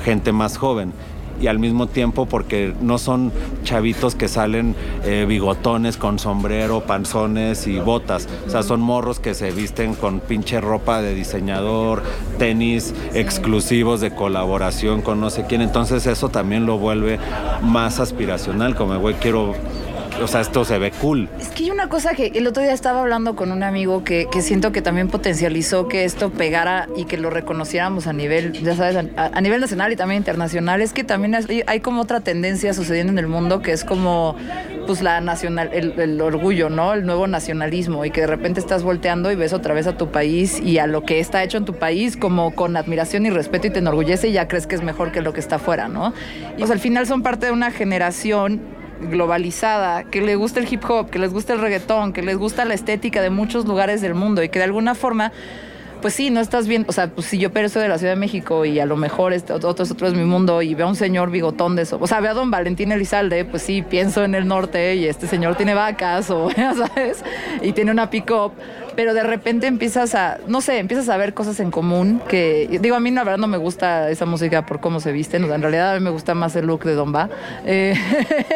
[0.05, 0.93] gente más joven
[1.41, 3.33] y al mismo tiempo porque no son
[3.65, 4.75] chavitos que salen
[5.05, 8.29] eh, bigotones con sombrero, panzones y botas.
[8.47, 12.03] O sea, son morros que se visten con pinche ropa de diseñador,
[12.39, 15.63] tenis exclusivos de colaboración con no sé quién.
[15.63, 17.19] Entonces eso también lo vuelve
[17.63, 19.55] más aspiracional, como güey, quiero
[20.23, 21.29] o sea, esto se ve cool.
[21.41, 24.29] Es que hay una cosa que el otro día estaba hablando con un amigo que,
[24.41, 28.97] siento que también potencializó que esto pegara y que lo reconociéramos a nivel, ya sabes,
[29.17, 30.81] a, nivel nacional y también internacional.
[30.81, 34.37] Es que también hay, como otra tendencia sucediendo en el mundo que es como,
[34.87, 36.95] pues, la nacional, el, orgullo, ¿no?
[36.95, 40.11] El nuevo nacionalismo y que de repente estás volteando y ves otra vez a tu
[40.11, 43.69] país y a lo que está hecho en tu país como con admiración y respeto
[43.69, 46.13] y te enorgullece y ya crees que es mejor que lo que está afuera, ¿no?
[46.57, 50.85] Y pues al final son parte de una generación globalizada, que le gusta el hip
[50.89, 54.15] hop, que les gusta el reggaetón, que les gusta la estética de muchos lugares del
[54.15, 55.33] mundo y que de alguna forma
[56.01, 58.21] pues sí, no estás viendo, o sea, pues si yo soy de la Ciudad de
[58.21, 60.97] México y a lo mejor este, otro, otro es mi mundo y veo a un
[60.97, 64.35] señor bigotón de eso, o sea, veo a don Valentín Elizalde, pues sí, pienso en
[64.35, 67.25] el norte y este señor tiene vacas o, ya sabes,
[67.63, 68.53] y tiene una pick-up,
[68.99, 72.97] pero de repente empiezas a, no sé, empiezas a ver cosas en común que, digo,
[72.97, 75.95] a mí la verdad no me gusta esa música por cómo se visten, en realidad
[75.95, 77.31] a mí me gusta más el look de Don Va,
[77.65, 77.95] eh,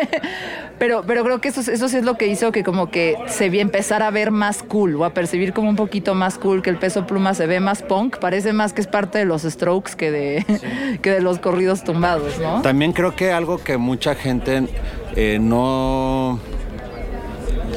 [0.81, 3.51] pero, pero creo que eso, eso sí es lo que hizo que como que se
[3.51, 6.71] vi empezar a ver más cool o a percibir como un poquito más cool que
[6.71, 9.93] el peso pluma se ve más punk, parece más que es parte de los strokes
[9.97, 12.63] que de, que de los corridos tumbados, ¿no?
[12.63, 14.65] También creo que algo que mucha gente
[15.15, 16.41] eh, no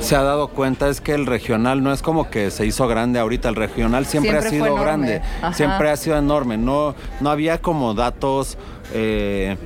[0.02, 3.20] se ha dado cuenta es que el regional no es como que se hizo grande
[3.20, 5.22] ahorita, el regional siempre, ha sido grande,
[5.54, 8.58] siempre ha sido enorme, no, no había como datos
[8.94, 9.58] eh,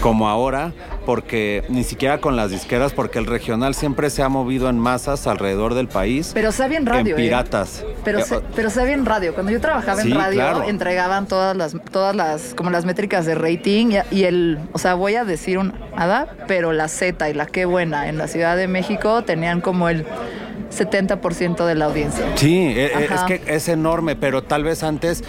[0.00, 0.72] como ahora
[1.04, 5.26] porque ni siquiera con las disqueras, porque el regional siempre se ha movido en masas
[5.26, 6.30] alrededor del país.
[6.34, 7.14] Pero sabía en radio.
[7.16, 7.24] En ¿eh?
[7.24, 7.84] piratas.
[8.04, 8.24] Pero, Eh,
[8.54, 9.34] pero sabía en radio.
[9.34, 10.62] Cuando yo trabajaba Sí, en radio, claro.
[10.64, 14.94] entregaban todas las, todas las, como las métricas de rating y, y el, o sea,
[14.94, 18.56] voy a decir un nada, pero la Z y la qué buena en la Ciudad
[18.56, 20.06] de México tenían como el
[20.70, 22.24] 70% de la audiencia.
[22.36, 25.22] Sí, e- e- es que es enorme, pero tal vez antes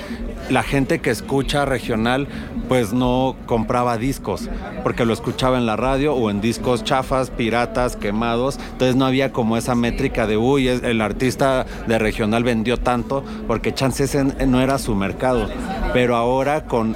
[0.50, 2.28] la gente que escucha regional
[2.68, 4.50] pues no compraba discos,
[4.84, 9.32] porque lo escuchaba en la radio o en discos chafas, piratas, quemados, entonces no había
[9.32, 14.16] como esa métrica de, uy, el artista de regional vendió tanto, porque chances
[14.48, 15.50] no era su mercado,
[15.94, 16.96] pero ahora con,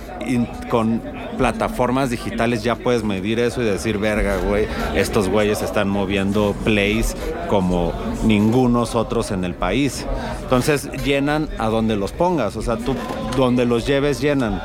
[0.69, 1.01] con
[1.37, 7.15] plataformas digitales ya puedes medir eso y decir, verga, güey, estos güeyes están moviendo plays
[7.49, 7.93] como
[8.25, 10.05] ningunos otros en el país.
[10.41, 12.95] Entonces llenan a donde los pongas, o sea, tú
[13.37, 14.61] donde los lleves llenan.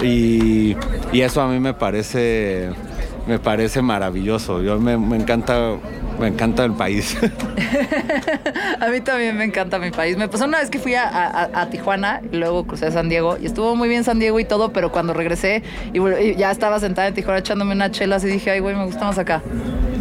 [0.00, 0.76] Y,
[1.12, 2.70] y eso a mí me parece,
[3.26, 4.62] me parece maravilloso.
[4.62, 5.76] Yo me, me encanta,
[6.20, 7.16] me encanta el país.
[8.80, 10.16] A mí también me encanta mi país.
[10.16, 13.38] Me pasó una vez que fui a, a- Tijuana y luego crucé a San Diego
[13.40, 15.62] y estuvo muy bien San Diego y todo, pero cuando regresé
[15.92, 19.04] y, ya estaba sentada en Tijuana echándome una chela y dije, ay, güey, me gusta
[19.04, 19.42] más acá.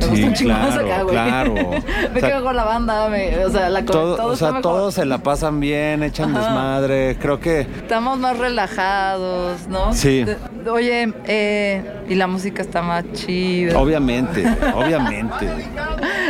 [0.10, 1.16] Me Sí, gusta claro, acá, güey.
[1.16, 1.54] claro.
[2.14, 4.48] me O sea, quedo con la banda, me- o sea, la, Todo- todo o sea,
[4.48, 4.62] mejor.
[4.62, 6.46] todos se la pasan bien, echan Ajá.
[6.46, 7.18] desmadre.
[7.20, 9.94] Creo que Estamos más relajados, ¿no?
[9.94, 10.26] Sí.
[10.72, 13.78] Oye, eh, y la música está más chida.
[13.80, 14.44] obviamente,
[14.76, 15.48] obviamente.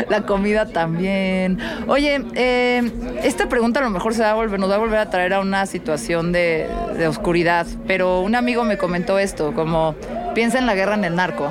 [0.09, 1.59] La comida también.
[1.87, 2.91] Oye, eh,
[3.23, 5.33] esta pregunta a lo mejor se va a volver, nos va a volver a traer
[5.33, 6.67] a una situación de,
[6.97, 9.95] de oscuridad, pero un amigo me comentó esto, como
[10.33, 11.49] piensa en la guerra en el narco.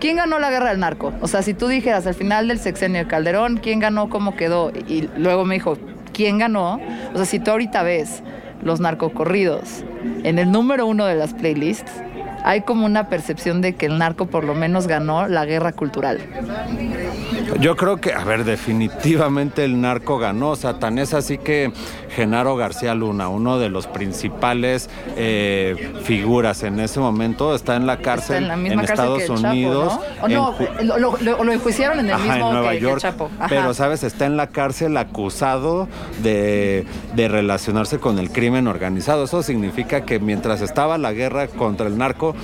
[0.00, 1.12] ¿Quién ganó la guerra del narco?
[1.20, 4.72] O sea, si tú dijeras al final del sexenio de Calderón, ¿quién ganó, cómo quedó?
[4.88, 5.76] Y luego me dijo,
[6.14, 6.80] ¿quién ganó?
[7.12, 8.22] O sea, si tú ahorita ves
[8.62, 9.84] los narcocorridos
[10.24, 11.92] en el número uno de las playlists,
[12.44, 16.18] hay como una percepción de que el narco por lo menos ganó la guerra cultural.
[17.60, 20.50] Yo creo que, a ver, definitivamente el narco ganó.
[20.50, 21.72] O sea, tan es así que
[22.14, 27.98] Genaro García Luna, uno de los principales eh, figuras en ese momento, está en la
[27.98, 29.94] cárcel en la Estados el Chapo, Unidos.
[29.94, 30.24] ¿no?
[30.24, 32.84] O en no, ju- lo, lo- enjuiciaron en el Ajá, mismo en Nueva que, que
[32.84, 33.00] el York.
[33.00, 33.30] Chapo.
[33.48, 34.02] Pero, ¿sabes?
[34.02, 35.88] Está en la cárcel acusado
[36.22, 39.24] de, de relacionarse con el crimen organizado.
[39.24, 42.34] Eso significa que mientras estaba la guerra contra el narco,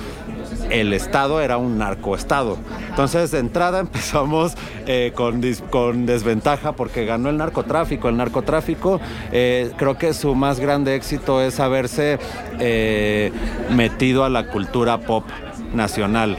[0.69, 2.57] el Estado era un narcoestado.
[2.89, 4.55] Entonces, de entrada empezamos
[4.85, 8.09] eh, con, con desventaja porque ganó el narcotráfico.
[8.09, 8.99] El narcotráfico,
[9.31, 12.19] eh, creo que su más grande éxito es haberse
[12.59, 13.31] eh,
[13.71, 15.23] metido a la cultura pop
[15.73, 16.37] nacional.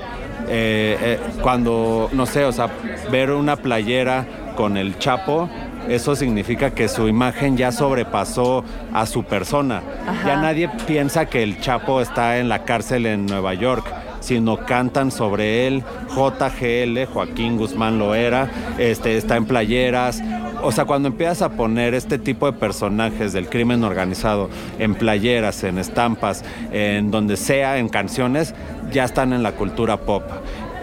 [1.43, 2.71] Cuando, no sé, o sea,
[3.11, 4.27] ver una playera
[4.57, 5.51] con el Chapo,
[5.89, 9.83] eso significa que su imagen ya sobrepasó a su persona.
[10.27, 13.87] Ya nadie piensa que el Chapo está en la cárcel en Nueva York,
[14.29, 15.83] sino cantan sobre él.
[16.11, 20.23] JGL, Joaquín Guzmán lo era, este, está en playeras.
[20.63, 25.65] O sea, cuando empiezas a poner este tipo de personajes del crimen organizado en playeras,
[25.65, 28.55] en estampas, en donde sea, en canciones,
[28.93, 30.25] ya están en la cultura pop.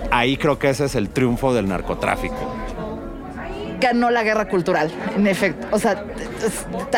[0.09, 2.64] Ahí creo que ese es el triunfo del narcotráfico.
[3.79, 5.67] Ganó la guerra cultural, en efecto.
[5.71, 6.03] O sea,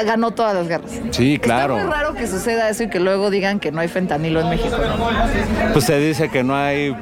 [0.05, 0.91] ganó todas las guerras.
[1.11, 1.75] Sí, claro.
[1.77, 4.49] Está muy raro que suceda eso y que luego digan que no hay fentanilo en
[4.49, 4.75] México.
[5.73, 6.95] Pues se dice que no hay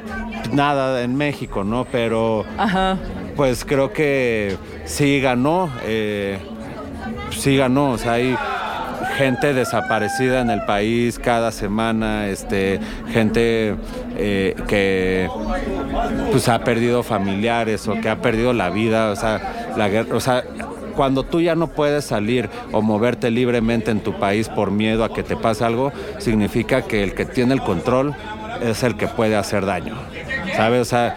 [0.52, 1.84] nada en México, ¿no?
[1.84, 2.96] Pero Ajá.
[3.36, 6.38] pues creo que sí ganó, eh,
[7.30, 8.36] sí ganó, o sea, hay
[9.16, 12.78] gente desaparecida en el país cada semana, este,
[13.12, 13.74] gente
[14.16, 15.28] eh, que
[16.30, 20.20] pues ha perdido familiares o que ha perdido la vida, o sea, la guerra, o
[20.20, 20.44] sea,
[20.94, 25.12] cuando tú ya no puedes salir o moverte libremente en tu país por miedo a
[25.12, 28.14] que te pase algo, significa que el que tiene el control
[28.62, 29.94] es el que puede hacer daño.
[30.56, 30.80] ¿Sabes?
[30.80, 31.16] O sea,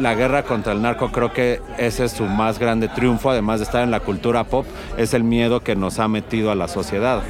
[0.00, 3.64] la guerra contra el narco creo que ese es su más grande triunfo, además de
[3.64, 4.66] estar en la cultura pop,
[4.96, 7.22] es el miedo que nos ha metido a la sociedad.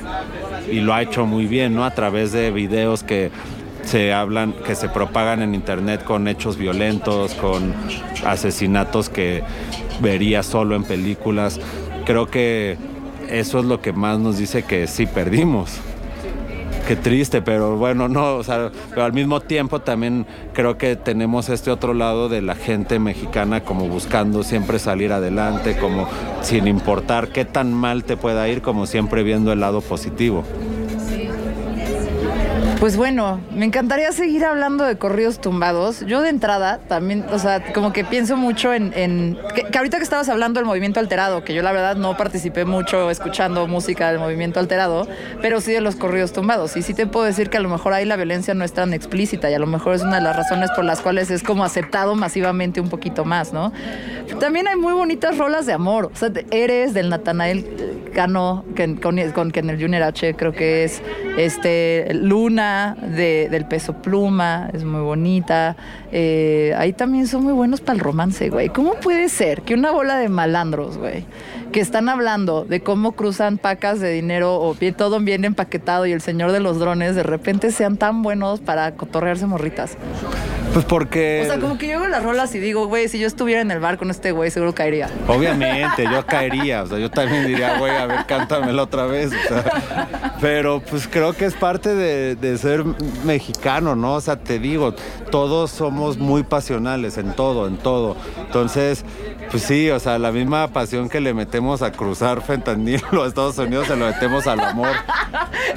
[0.70, 1.84] Y lo ha hecho muy bien, ¿no?
[1.84, 3.30] A través de videos que
[3.84, 7.72] se hablan, que se propagan en internet con hechos violentos, con
[8.24, 9.44] asesinatos que
[10.00, 11.60] vería solo en películas.
[12.04, 12.76] Creo que
[13.28, 15.80] eso es lo que más nos dice que sí perdimos.
[16.86, 21.48] Qué triste, pero bueno, no, o sea, pero al mismo tiempo también creo que tenemos
[21.48, 26.08] este otro lado de la gente mexicana como buscando siempre salir adelante, como
[26.42, 30.44] sin importar qué tan mal te pueda ir, como siempre viendo el lado positivo.
[32.80, 36.04] Pues bueno, me encantaría seguir hablando de corridos tumbados.
[36.06, 38.90] Yo de entrada también, o sea, como que pienso mucho en...
[39.54, 43.10] que, ahorita que estabas hablando del movimiento alterado, que yo la verdad no participé mucho
[43.10, 45.08] escuchando música del movimiento alterado,
[45.40, 46.76] pero sí de los corridos tumbados.
[46.76, 48.92] Y sí te puedo decir que a lo mejor ahí la violencia no es tan
[48.92, 51.64] explícita y a lo mejor es una de las razones por las cuales es como
[51.64, 53.72] aceptado masivamente un poquito más, ¿no?
[54.38, 56.10] También hay muy bonitas rolas de amor.
[56.12, 57.64] O sea, Eres del Natanael
[58.14, 61.02] Cano, con, con, el Junior H, creo que es
[61.36, 62.65] este Luna
[63.00, 65.76] de, del Peso Pluma, es muy bonita.
[66.12, 68.68] Eh, ahí también son muy buenos para el romance, güey.
[68.68, 71.24] ¿Cómo puede ser que una bola de malandros, güey,
[71.76, 76.22] que están hablando de cómo cruzan pacas de dinero o todo bien empaquetado y el
[76.22, 79.98] señor de los drones, de repente sean tan buenos para cotorrearse morritas?
[80.72, 81.42] Pues porque.
[81.42, 83.70] O sea, como que yo hago las rolas y digo, güey, si yo estuviera en
[83.70, 85.10] el bar con este güey, seguro caería.
[85.28, 86.82] Obviamente, yo caería.
[86.82, 89.32] O sea, yo también diría, güey, a ver, cántamelo otra vez.
[90.40, 92.84] pero pues creo que es parte de, de, ser
[93.24, 94.14] mexicano, ¿no?
[94.14, 94.94] O sea, te digo,
[95.30, 98.16] todos somos muy pasionales en todo, en todo.
[98.38, 99.04] Entonces,
[99.50, 103.58] pues sí, o sea, la misma pasión que le metemos a cruzar fentanilo a Estados
[103.58, 104.88] Unidos, se lo metemos al amor.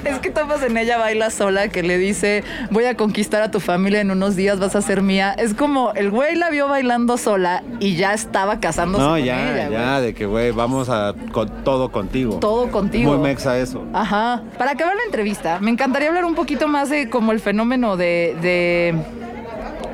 [0.05, 3.59] es que Tomas en ella baila sola, que le dice, voy a conquistar a tu
[3.59, 5.33] familia en unos días, vas a ser mía.
[5.33, 10.01] Es como, el güey la vio bailando sola y ya estaba casándose no, ya, ya,
[10.01, 12.37] de que, güey, vamos a con, todo contigo.
[12.39, 13.11] Todo contigo.
[13.11, 13.85] Muy mexa eso.
[13.93, 14.41] Ajá.
[14.57, 18.35] Para acabar la entrevista, me encantaría hablar un poquito más de como el fenómeno de,
[18.41, 18.95] de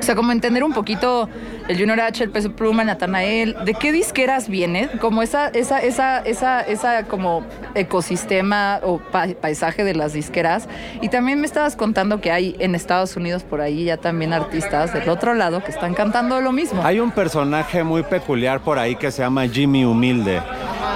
[0.06, 1.28] sea, como entender un poquito
[1.68, 4.88] el Junior H, el Peso Pluma, Natanael, ¿de qué disqueras viene?
[5.00, 7.44] Como esa, esa, esa, esa, esa como
[7.74, 9.00] ecosistema o
[9.40, 10.68] paisaje de las disqueras.
[11.00, 14.92] Y también me estabas contando que hay en Estados Unidos por ahí ya también artistas
[14.92, 16.82] del otro lado que están cantando lo mismo.
[16.84, 20.40] Hay un personaje muy peculiar por ahí que se llama Jimmy Humilde.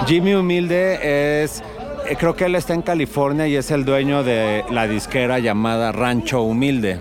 [0.07, 1.63] Jimmy Humilde es
[2.07, 5.93] eh, creo que él está en California y es el dueño de la disquera llamada
[5.93, 6.99] Rancho Humilde.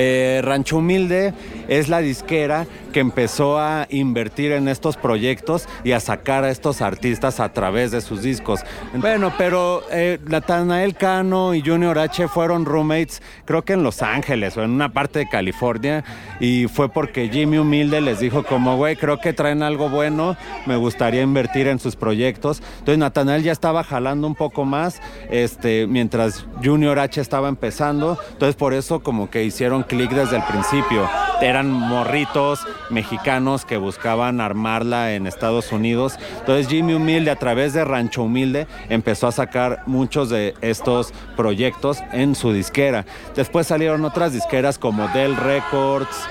[0.00, 1.34] Eh, Rancho Humilde
[1.66, 2.68] es la disquera
[2.98, 7.92] que empezó a invertir en estos proyectos y a sacar a estos artistas a través
[7.92, 8.62] de sus discos.
[8.92, 14.56] Bueno, pero eh, Natanael Cano y Junior H fueron roommates, creo que en Los Ángeles
[14.56, 16.02] o en una parte de California,
[16.40, 20.36] y fue porque Jimmy Humilde les dijo como, güey, creo que traen algo bueno,
[20.66, 22.60] me gustaría invertir en sus proyectos.
[22.80, 28.56] Entonces Natanael ya estaba jalando un poco más, este, mientras Junior H estaba empezando, entonces
[28.56, 31.08] por eso como que hicieron clic desde el principio.
[31.40, 36.18] Eran morritos, mexicanos que buscaban armarla en Estados Unidos.
[36.40, 42.02] Entonces Jimmy Humilde a través de Rancho Humilde empezó a sacar muchos de estos proyectos
[42.12, 43.04] en su disquera.
[43.34, 46.28] Después salieron otras disqueras como Dell Records.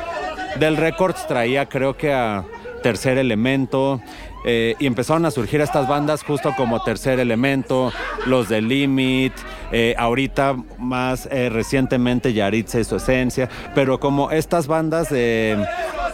[0.59, 2.45] Dell Records traía creo que a
[2.81, 4.01] Tercer Elemento.
[4.45, 7.91] Eh, y empezaron a surgir estas bandas justo como Tercer Elemento,
[8.25, 9.33] los de Limit,
[9.71, 15.65] eh, ahorita más eh, recientemente Yaritza y su esencia, pero como estas bandas de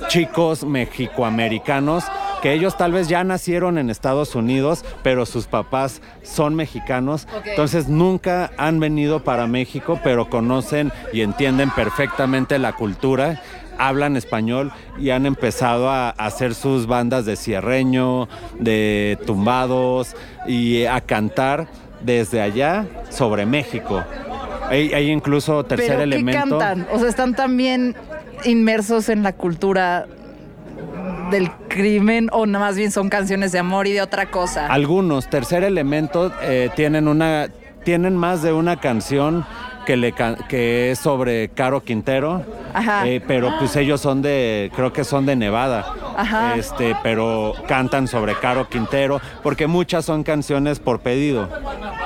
[0.07, 2.03] chicos mexicoamericanos
[2.41, 7.87] que ellos tal vez ya nacieron en Estados Unidos, pero sus papás son mexicanos, entonces
[7.87, 13.41] nunca han venido para México, pero conocen y entienden perfectamente la cultura
[13.77, 18.27] hablan español y han empezado a hacer sus bandas de cierreño,
[18.59, 20.15] de tumbados
[20.47, 21.67] y a cantar
[22.01, 24.03] desde allá sobre México.
[24.69, 26.31] Hay, incluso tercer ¿Pero elemento.
[26.43, 26.87] ¿qué cantan?
[26.91, 27.95] O sea, están también
[28.45, 30.07] inmersos en la cultura
[31.31, 34.67] del crimen o nada más bien son canciones de amor y de otra cosa.
[34.67, 37.49] Algunos, tercer elemento, eh, tienen una,
[37.83, 39.45] tienen más de una canción
[39.85, 40.13] que, le,
[40.47, 42.43] que es sobre Caro Quintero,
[43.05, 45.85] eh, pero pues ellos son de, creo que son de Nevada,
[46.55, 51.49] este, pero cantan sobre Caro Quintero, porque muchas son canciones por pedido,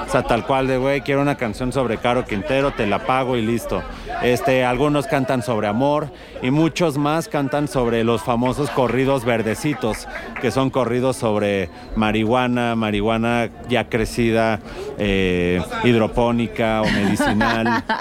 [0.08, 3.36] o sea, tal cual de, güey, quiero una canción sobre Caro Quintero, te la pago
[3.36, 3.84] y listo.
[4.24, 6.10] Este, algunos cantan sobre amor
[6.42, 10.08] y muchos más cantan sobre los famosos corridos verdecitos,
[10.42, 14.62] que son corridos sobre marihuana, marihuana ya crecida,
[14.98, 17.84] eh, hidropónica o medicinal.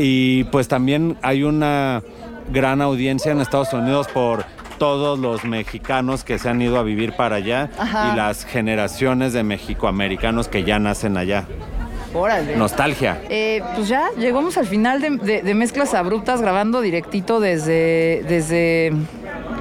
[0.00, 2.04] Y pues también hay una
[2.52, 4.44] gran audiencia en Estados Unidos por
[4.78, 7.70] todos los mexicanos que se han ido a vivir para allá
[8.12, 11.44] y las generaciones de mexicoamericanos que ya nacen allá.
[12.14, 12.56] Órale.
[12.56, 13.20] Nostalgia.
[13.28, 18.92] Eh, pues ya llegamos al final de, mezclas abruptas grabando directito desde, desde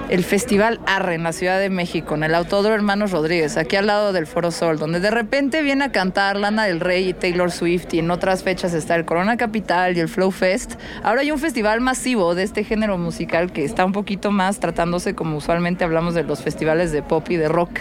[0.10, 3.88] el Festival Arre en la Ciudad de México, en el Autódromo Hermanos Rodríguez, aquí al
[3.88, 7.52] lado del Foro Sol, donde de repente viene a cantar Lana del Rey y Taylor
[7.52, 10.76] Swift y en otras fechas está el Corona Capital y el Flow Fest.
[11.04, 15.14] Ahora hay un festival masivo de este género musical que está un poquito más tratándose
[15.14, 17.80] como usualmente hablamos de los festivales de pop y de rock.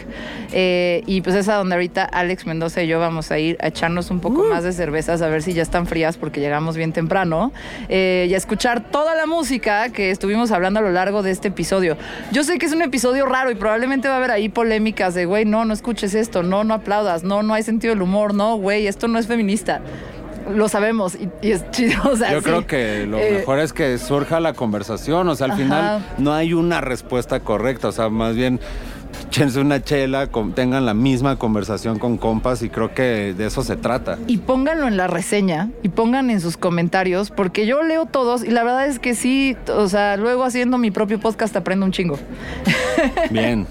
[0.52, 3.68] Eh, y pues es a donde ahorita Alex Mendoza y yo vamos a ir a
[3.68, 4.48] echarnos un poco uh.
[4.48, 7.52] más de cervezas a ver si ya están frías porque llegamos bien temprano
[7.88, 11.48] eh, y a escuchar toda la música que estuvimos hablando a lo largo de este
[11.48, 11.96] episodio.
[12.32, 15.24] Yo sé que es un episodio raro y probablemente va a haber ahí polémicas de,
[15.24, 18.56] güey, no, no escuches esto, no, no aplaudas, no, no hay sentido del humor, no,
[18.56, 19.80] güey, esto no es feminista
[20.54, 22.14] lo sabemos y, es chido.
[22.30, 26.04] Yo creo que lo eh, mejor es que surja la conversación, o sea, al final
[26.18, 28.60] no hay una respuesta correcta, o sea, más bien
[29.28, 33.76] échense una chela, tengan la misma conversación con compas y creo que de eso se
[33.76, 34.18] trata.
[34.26, 38.50] Y pónganlo en la reseña y pongan en sus comentarios, porque yo leo todos y
[38.50, 42.18] la verdad es que sí, o sea, luego haciendo mi propio podcast aprendo un chingo.
[43.30, 43.66] Bien.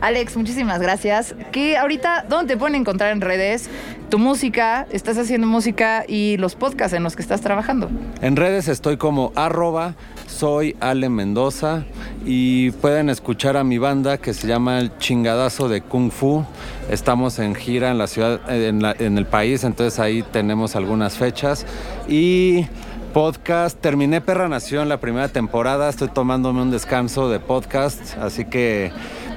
[0.00, 1.34] Alex, muchísimas gracias.
[1.50, 3.70] ¿Qué ahorita, ¿dónde te pueden encontrar en redes?
[4.10, 7.88] Tu música, estás haciendo música y los podcasts en los que estás trabajando.
[8.20, 9.94] En redes estoy como arroba
[10.34, 11.84] soy Ale Mendoza
[12.26, 16.44] y pueden escuchar a mi banda que se llama El Chingadazo de Kung Fu.
[16.90, 21.64] Estamos en gira en la ciudad, en, en el país, entonces ahí tenemos algunas fechas.
[22.08, 22.66] Y
[23.12, 28.90] podcast, terminé Perra Nación la primera temporada, estoy tomándome un descanso de podcast, así que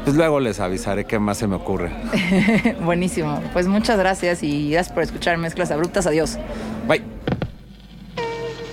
[0.03, 1.91] pues luego les avisaré qué más se me ocurre.
[2.83, 3.39] Buenísimo.
[3.53, 6.07] Pues muchas gracias y gracias por escuchar Mezclas Abruptas.
[6.07, 6.39] Adiós.
[6.87, 7.16] Bye.